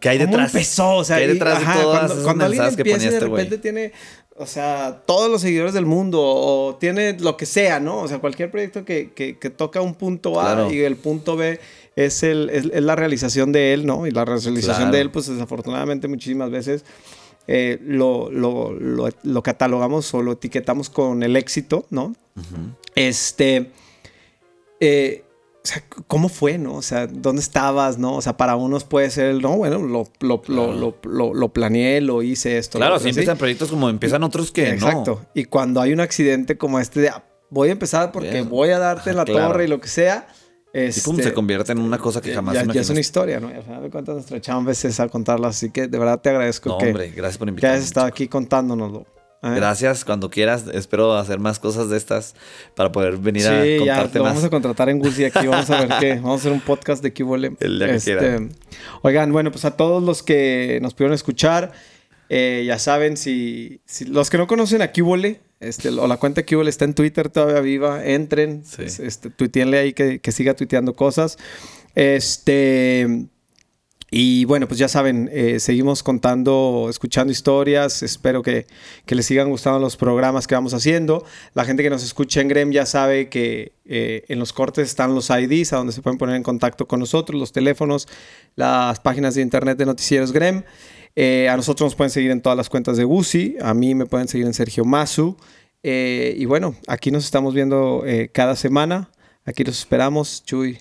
[0.00, 0.54] que hay cómo detrás.
[0.54, 3.06] empezó, o sea, ¿Qué hay y- detrás de ajá, todas cuando, alguien que empieza ponía
[3.08, 3.92] y de este repente tiene,
[4.38, 8.00] o sea, todos los seguidores del mundo o tiene lo que sea, ¿no?
[8.00, 10.72] O sea, cualquier proyecto que, que- que toca un punto A Claro.
[10.72, 11.58] y el punto B
[11.96, 14.06] es, el, es, es la realización de él, ¿no?
[14.06, 14.92] Y la realización Claro.
[14.92, 16.84] de él, pues desafortunadamente muchísimas veces
[17.48, 22.14] eh, lo, lo, lo- lo catalogamos o lo etiquetamos con el éxito, ¿no?
[22.94, 23.70] Este.
[24.80, 25.22] eh,
[25.66, 26.74] o sea, ¿cómo fue, no?
[26.74, 28.14] O sea, ¿dónde estabas, no?
[28.14, 32.00] O sea, para unos puede ser, no, bueno, lo, lo, lo, lo, lo- lo planeé,
[32.00, 32.78] lo hice esto.
[32.78, 33.08] Claro, ¿sí?
[33.08, 35.26] empiezan proyectos como empiezan otros que Exacto.
[35.34, 38.48] Y cuando hay un accidente como este de, ah, voy a empezar porque Bien.
[38.48, 39.48] voy a darte en la Ajá, claro.
[39.48, 40.28] torre y lo que sea.
[40.28, 40.46] no.
[40.72, 43.00] Y pum, este, se convierte en una cosa que ya- jamás ya, ya es una
[43.00, 43.50] historia, ¿no?
[43.50, 45.48] Y al final de cuentas nuestra chamba es esa, contarla.
[45.48, 47.74] Así que de verdad te agradezco No, que, hombre, gracias por que invitarme.
[47.76, 48.14] hayas estado chico.
[48.14, 49.06] aquí contándonoslo.
[49.42, 50.64] Gracias, cuando quieras.
[50.72, 52.34] Espero hacer más cosas de estas
[52.74, 54.28] para poder venir Sí, a ya contarte más.
[54.30, 55.46] vamos a contratar en Gucci aquí.
[55.46, 56.14] Vamos a ver qué.
[56.22, 57.52] Vamos a hacer un podcast de Kibole.
[57.60, 58.40] El día que quiera.
[59.02, 61.72] Oigan, bueno, pues a todos los que nos pudieron escuchar,
[62.28, 66.42] eh, ya saben, si, si- los que no conocen a Kibole, Este, o la cuenta
[66.42, 68.04] que está en Twitter todavía viva.
[68.04, 68.82] Entren, Sí.
[69.02, 71.38] este, tuiteenle ahí que, que siga tuiteando cosas.
[71.94, 73.26] Este.
[74.10, 78.04] Y bueno, pues ya saben, eh, seguimos contando, escuchando historias.
[78.04, 78.66] Espero que,
[79.04, 81.24] que les sigan gustando los programas que vamos haciendo.
[81.54, 85.14] La gente que nos escucha en Grem ya sabe que eh, en los cortes están
[85.14, 88.06] los IDs a donde se pueden poner en contacto con nosotros, los teléfonos,
[88.54, 90.62] las páginas de internet de Noticieros Grem.
[91.16, 93.56] Eh, a nosotros nos pueden seguir en todas las cuentas de Gucci.
[93.60, 95.36] A mí me pueden seguir en Sergio Masu.
[95.82, 99.08] Y bueno, aquí nos estamos viendo cada semana.
[99.44, 100.42] Aquí los esperamos.
[100.44, 100.80] Chuy,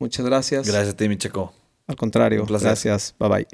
[0.00, 0.66] muchas gracias.
[0.66, 1.16] Gracias a ti, mi.
[1.90, 3.16] Al contrario, gracias.
[3.18, 3.46] Bye bye.